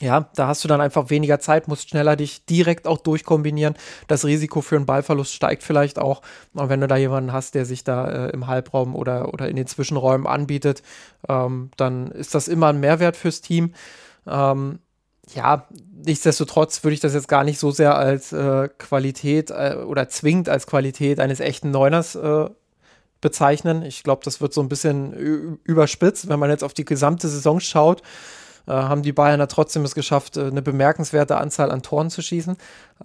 [0.01, 3.75] ja, da hast du dann einfach weniger Zeit, musst schneller dich direkt auch durchkombinieren.
[4.07, 6.21] Das Risiko für einen Ballverlust steigt vielleicht auch.
[6.53, 9.55] Und wenn du da jemanden hast, der sich da äh, im Halbraum oder, oder in
[9.55, 10.83] den Zwischenräumen anbietet,
[11.29, 13.73] ähm, dann ist das immer ein Mehrwert fürs Team.
[14.27, 14.79] Ähm,
[15.33, 15.67] ja,
[16.05, 20.49] nichtsdestotrotz würde ich das jetzt gar nicht so sehr als äh, Qualität äh, oder zwingend
[20.49, 22.49] als Qualität eines echten Neuners äh,
[23.21, 23.81] bezeichnen.
[23.81, 27.59] Ich glaube, das wird so ein bisschen überspitzt, wenn man jetzt auf die gesamte Saison
[27.59, 28.03] schaut.
[28.67, 32.57] Äh, haben die Bayern trotzdem es geschafft, äh, eine bemerkenswerte Anzahl an Toren zu schießen.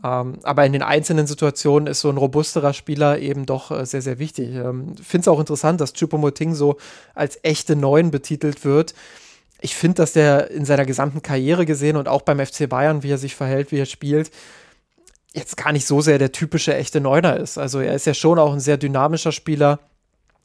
[0.02, 4.02] Ähm, aber in den einzelnen Situationen ist so ein robusterer Spieler eben doch äh, sehr,
[4.02, 4.54] sehr wichtig.
[4.54, 6.76] Ähm, Finde es auch interessant, dass Chupomoting so
[7.14, 8.94] als echte Neun betitelt wird
[9.60, 13.10] ich finde, dass der in seiner gesamten Karriere gesehen und auch beim FC Bayern, wie
[13.10, 14.30] er sich verhält, wie er spielt,
[15.32, 17.58] jetzt gar nicht so sehr der typische echte Neuner ist.
[17.58, 19.78] Also er ist ja schon auch ein sehr dynamischer Spieler,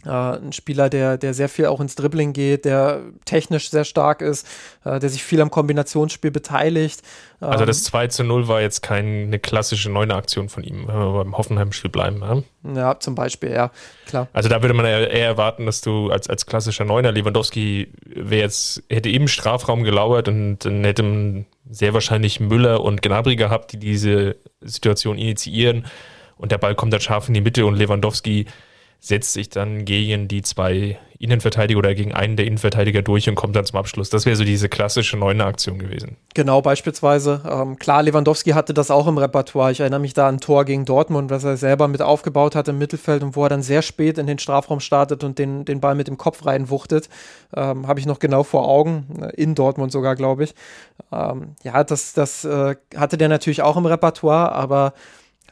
[0.09, 4.47] ein Spieler, der, der sehr viel auch ins Dribbling geht, der technisch sehr stark ist,
[4.83, 7.01] äh, der sich viel am Kombinationsspiel beteiligt.
[7.39, 10.95] Also das 2 ähm, zu 0 war jetzt keine klassische neune Aktion von ihm, wenn
[10.95, 12.21] wir beim Hoffenheim-Spiel bleiben.
[12.21, 12.75] Ja?
[12.75, 13.71] ja, zum Beispiel, ja,
[14.05, 14.27] klar.
[14.33, 18.83] Also da würde man eher erwarten, dass du als, als klassischer Neuner, Lewandowski wäre jetzt,
[18.89, 23.79] hätte im Strafraum gelauert und dann hätte man sehr wahrscheinlich Müller und Gnabry gehabt, die
[23.79, 25.85] diese Situation initiieren
[26.37, 28.45] und der Ball kommt dann scharf in die Mitte und Lewandowski
[28.99, 33.55] setzt sich dann gegen die zwei Innenverteidiger oder gegen einen der Innenverteidiger durch und kommt
[33.55, 34.09] dann zum Abschluss.
[34.09, 36.17] Das wäre so diese klassische neune Aktion gewesen.
[36.33, 37.41] Genau, beispielsweise.
[37.49, 39.71] Ähm, klar, Lewandowski hatte das auch im Repertoire.
[39.71, 42.67] Ich erinnere mich da an ein Tor gegen Dortmund, was er selber mit aufgebaut hat
[42.67, 45.79] im Mittelfeld und wo er dann sehr spät in den Strafraum startet und den, den
[45.79, 47.09] Ball mit dem Kopf reinwuchtet.
[47.55, 49.05] Ähm, Habe ich noch genau vor Augen.
[49.21, 50.55] Äh, in Dortmund sogar, glaube ich.
[51.11, 54.93] Ähm, ja, das, das äh, hatte der natürlich auch im Repertoire, aber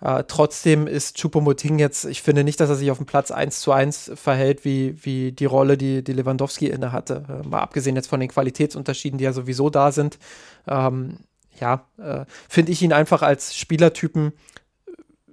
[0.03, 3.61] äh, trotzdem ist Chupomoting jetzt, ich finde nicht, dass er sich auf dem Platz 1
[3.61, 7.23] zu 1 verhält, wie, wie die Rolle, die, die Lewandowski inne hatte.
[7.29, 10.19] Äh, mal abgesehen jetzt von den Qualitätsunterschieden, die ja sowieso da sind.
[10.67, 11.19] Ähm,
[11.57, 14.33] ja, äh, finde ich ihn einfach als Spielertypen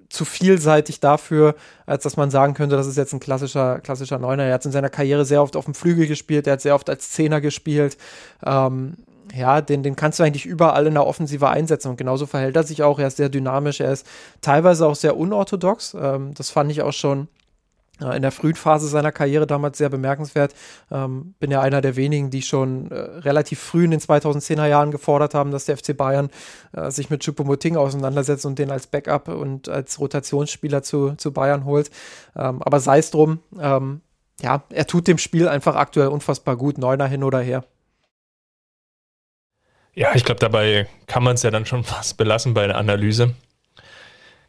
[0.08, 1.56] zu vielseitig dafür,
[1.86, 4.44] als dass man sagen könnte, das ist jetzt ein klassischer, klassischer Neuner.
[4.44, 6.88] Er hat in seiner Karriere sehr oft auf dem Flügel gespielt, er hat sehr oft
[6.88, 7.96] als Zehner gespielt.
[8.44, 8.94] Ähm,
[9.34, 12.64] ja, den, den kannst du eigentlich überall in der Offensive einsetzen und genauso verhält er
[12.64, 12.98] sich auch.
[12.98, 14.06] Er ist sehr dynamisch, er ist
[14.40, 15.94] teilweise auch sehr unorthodox.
[15.94, 17.28] Ähm, das fand ich auch schon
[18.00, 20.54] äh, in der frühen Phase seiner Karriere damals sehr bemerkenswert.
[20.90, 24.90] Ähm, bin ja einer der wenigen, die schon äh, relativ früh in den 2010er Jahren
[24.90, 26.30] gefordert haben, dass der FC Bayern
[26.72, 31.64] äh, sich mit Choupo-Moting auseinandersetzt und den als Backup und als Rotationsspieler zu, zu Bayern
[31.64, 31.90] holt.
[32.36, 34.00] Ähm, aber sei es drum, ähm,
[34.40, 37.64] ja, er tut dem Spiel einfach aktuell unfassbar gut, Neuner hin oder her.
[39.94, 43.34] Ja, ich glaube, dabei kann man es ja dann schon fast belassen bei der Analyse.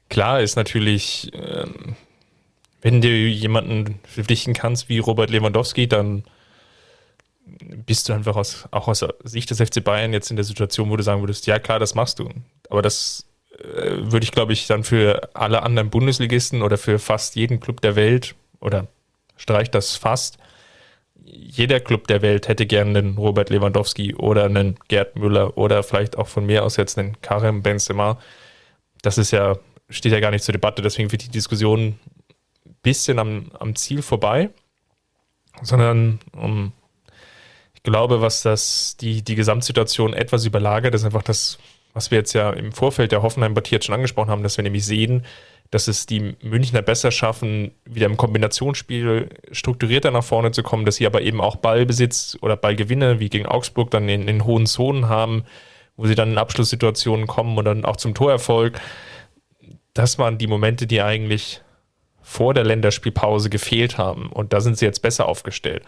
[0.10, 1.96] Klar ist natürlich, ähm,
[2.82, 6.24] wenn du jemanden verpflichten kannst wie Robert Lewandowski, dann
[7.86, 10.96] bist du einfach aus, auch aus Sicht des FC Bayern jetzt in der Situation, wo
[10.96, 12.30] du sagen würdest, ja klar, das machst du.
[12.70, 13.26] Aber das
[13.58, 17.82] äh, würde ich, glaube ich, dann für alle anderen Bundesligisten oder für fast jeden Club
[17.82, 18.88] der Welt oder
[19.38, 20.38] streicht das fast,
[21.34, 26.18] jeder Club der Welt hätte gerne einen Robert Lewandowski oder einen Gerd Müller oder vielleicht
[26.18, 28.20] auch von mir aus jetzt einen Karim Benzema.
[29.02, 29.58] Das ist ja,
[29.90, 32.00] steht ja gar nicht zur Debatte, deswegen wird die Diskussion
[32.66, 34.50] ein bisschen am, am Ziel vorbei,
[35.62, 36.74] sondern um,
[37.74, 41.60] ich glaube, was das, die, die Gesamtsituation etwas überlagert, ist einfach das,
[41.94, 44.86] was wir jetzt ja im Vorfeld der Hoffenheim-Partie jetzt schon angesprochen haben, dass wir nämlich
[44.86, 45.26] sehen,
[45.72, 50.98] dass es die Münchner besser schaffen, wieder im Kombinationsspiel strukturierter nach vorne zu kommen, dass
[50.98, 55.08] sie aber eben auch Ballbesitz oder Ballgewinne wie gegen Augsburg dann in, in hohen Zonen
[55.08, 55.46] haben,
[55.96, 58.82] wo sie dann in Abschlusssituationen kommen und dann auch zum Torerfolg.
[59.94, 61.62] Das waren die Momente, die eigentlich
[62.22, 64.28] vor der Länderspielpause gefehlt haben.
[64.28, 65.84] Und da sind sie jetzt besser aufgestellt.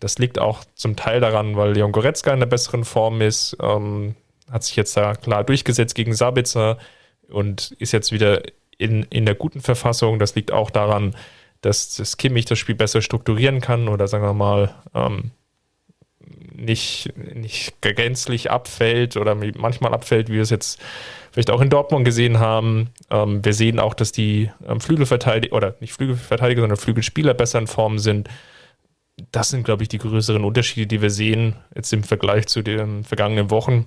[0.00, 4.16] Das liegt auch zum Teil daran, weil Leon Goretzka in der besseren Form ist, ähm,
[4.50, 6.78] hat sich jetzt da klar durchgesetzt gegen Sabitzer
[7.28, 8.42] und ist jetzt wieder
[8.80, 10.18] in, in der guten Verfassung.
[10.18, 11.14] Das liegt auch daran,
[11.60, 15.30] dass das Kimmich das Spiel besser strukturieren kann oder sagen wir mal ähm,
[16.54, 20.80] nicht, nicht gänzlich abfällt oder manchmal abfällt, wie wir es jetzt
[21.32, 22.90] vielleicht auch in Dortmund gesehen haben.
[23.10, 27.66] Ähm, wir sehen auch, dass die ähm, Flügelverteidiger oder nicht Flügelverteidiger, sondern Flügelspieler besser in
[27.66, 28.28] Form sind.
[29.32, 33.04] Das sind, glaube ich, die größeren Unterschiede, die wir sehen jetzt im Vergleich zu den
[33.04, 33.86] vergangenen Wochen.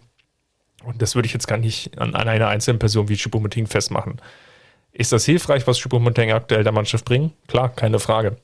[0.83, 4.21] Und das würde ich jetzt gar nicht an, an einer einzelnen Person wie Choupo-Moting festmachen.
[4.93, 7.33] Ist das hilfreich, was Choupo-Moting aktuell der Mannschaft bringt?
[7.47, 8.37] Klar, keine Frage.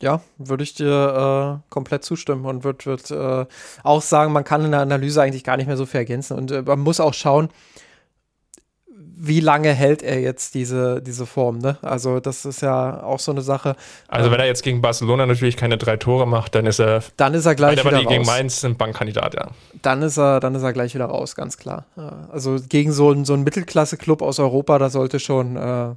[0.00, 3.46] Ja, würde ich dir äh, komplett zustimmen und würde würd, äh,
[3.82, 6.36] auch sagen, man kann in der Analyse eigentlich gar nicht mehr so viel ergänzen.
[6.36, 7.48] Und äh, man muss auch schauen,
[9.20, 11.76] wie lange hält er jetzt diese, diese Form, ne?
[11.82, 13.74] Also, das ist ja auch so eine Sache.
[14.06, 17.02] Also, wenn er jetzt gegen Barcelona natürlich keine drei Tore macht, dann ist er.
[17.16, 18.06] Dann ist er gleich wieder raus.
[18.08, 19.48] gegen Mainz ein Bankkandidat, ja.
[19.82, 21.86] Dann ist er, dann ist er gleich wieder raus, ganz klar.
[22.30, 25.94] Also, gegen so, so einen Mittelklasse-Club aus Europa, da sollte schon, äh,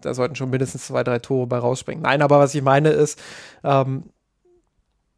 [0.00, 2.02] da sollten schon mindestens zwei, drei Tore bei rausspringen.
[2.02, 3.20] Nein, aber was ich meine ist,
[3.64, 4.04] ähm,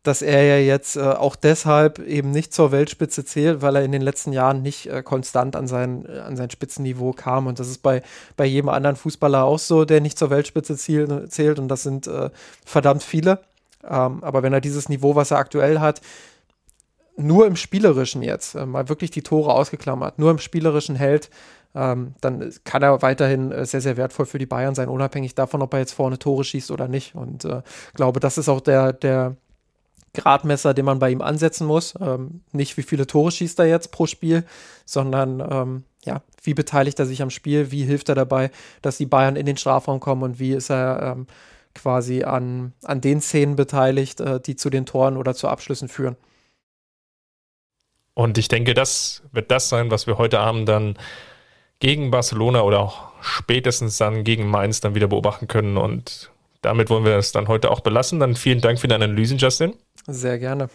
[0.04, 3.90] dass er ja jetzt äh, auch deshalb eben nicht zur Weltspitze zählt, weil er in
[3.90, 7.46] den letzten Jahren nicht äh, konstant an sein, äh, an sein Spitzenniveau kam.
[7.46, 8.02] Und das ist bei,
[8.36, 11.58] bei jedem anderen Fußballer auch so, der nicht zur Weltspitze ziel, zählt.
[11.58, 12.28] Und das sind äh,
[12.66, 13.40] verdammt viele.
[13.82, 16.02] Ähm, aber wenn er dieses Niveau, was er aktuell hat,
[17.16, 21.30] nur im Spielerischen jetzt, äh, mal wirklich die Tore ausgeklammert, nur im Spielerischen hält,
[21.74, 25.72] ähm, dann kann er weiterhin sehr, sehr wertvoll für die Bayern sein, unabhängig davon, ob
[25.72, 27.14] er jetzt vorne Tore schießt oder nicht.
[27.14, 27.62] Und äh,
[27.94, 29.36] glaube, das ist auch der, der,
[30.14, 31.94] Gradmesser, den man bei ihm ansetzen muss.
[32.00, 34.44] Ähm, nicht, wie viele Tore schießt er jetzt pro Spiel,
[34.84, 38.50] sondern ähm, ja, wie beteiligt er sich am Spiel, wie hilft er dabei,
[38.82, 41.26] dass die Bayern in den Strafraum kommen und wie ist er ähm,
[41.74, 46.16] quasi an, an den Szenen beteiligt, äh, die zu den Toren oder zu Abschlüssen führen.
[48.14, 50.96] Und ich denke, das wird das sein, was wir heute Abend dann
[51.80, 55.76] gegen Barcelona oder auch spätestens dann gegen Mainz dann wieder beobachten können.
[55.76, 56.30] Und
[56.64, 58.20] damit wollen wir es dann heute auch belassen.
[58.20, 59.74] Dann vielen Dank für deine Analysen, Justin.
[60.06, 60.68] Sehr gerne.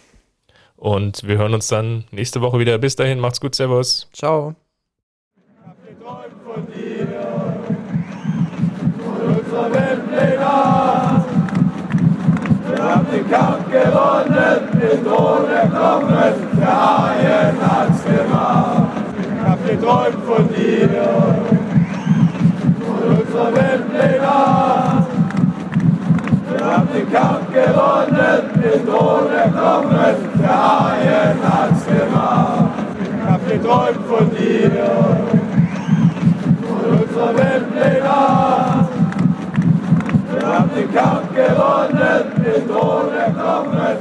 [0.75, 2.77] Und wir hören uns dann nächste Woche wieder.
[2.77, 4.07] Bis dahin, macht's gut, Servus.
[4.13, 4.55] Ciao.
[5.35, 7.07] Ich hab geträumt von dir,
[9.03, 11.25] von unserer Weltpläne.
[12.69, 18.87] Wir haben den Kampf gewonnen, den Thron erklommen, der Haien hat's gemacht.
[19.17, 20.89] Ich hab geträumt von dir,
[22.79, 24.88] von unserer Weltpläne.
[26.69, 32.69] Wir haben den Kampf gewonnen, den Thron erklommen, der Haien hat's gemacht.
[33.01, 34.71] Ich hab geträumt von dir,
[36.61, 38.87] von unserer Weltpläne.
[40.31, 43.97] Wir haben den Kampf gewonnen, den Thron erklommen,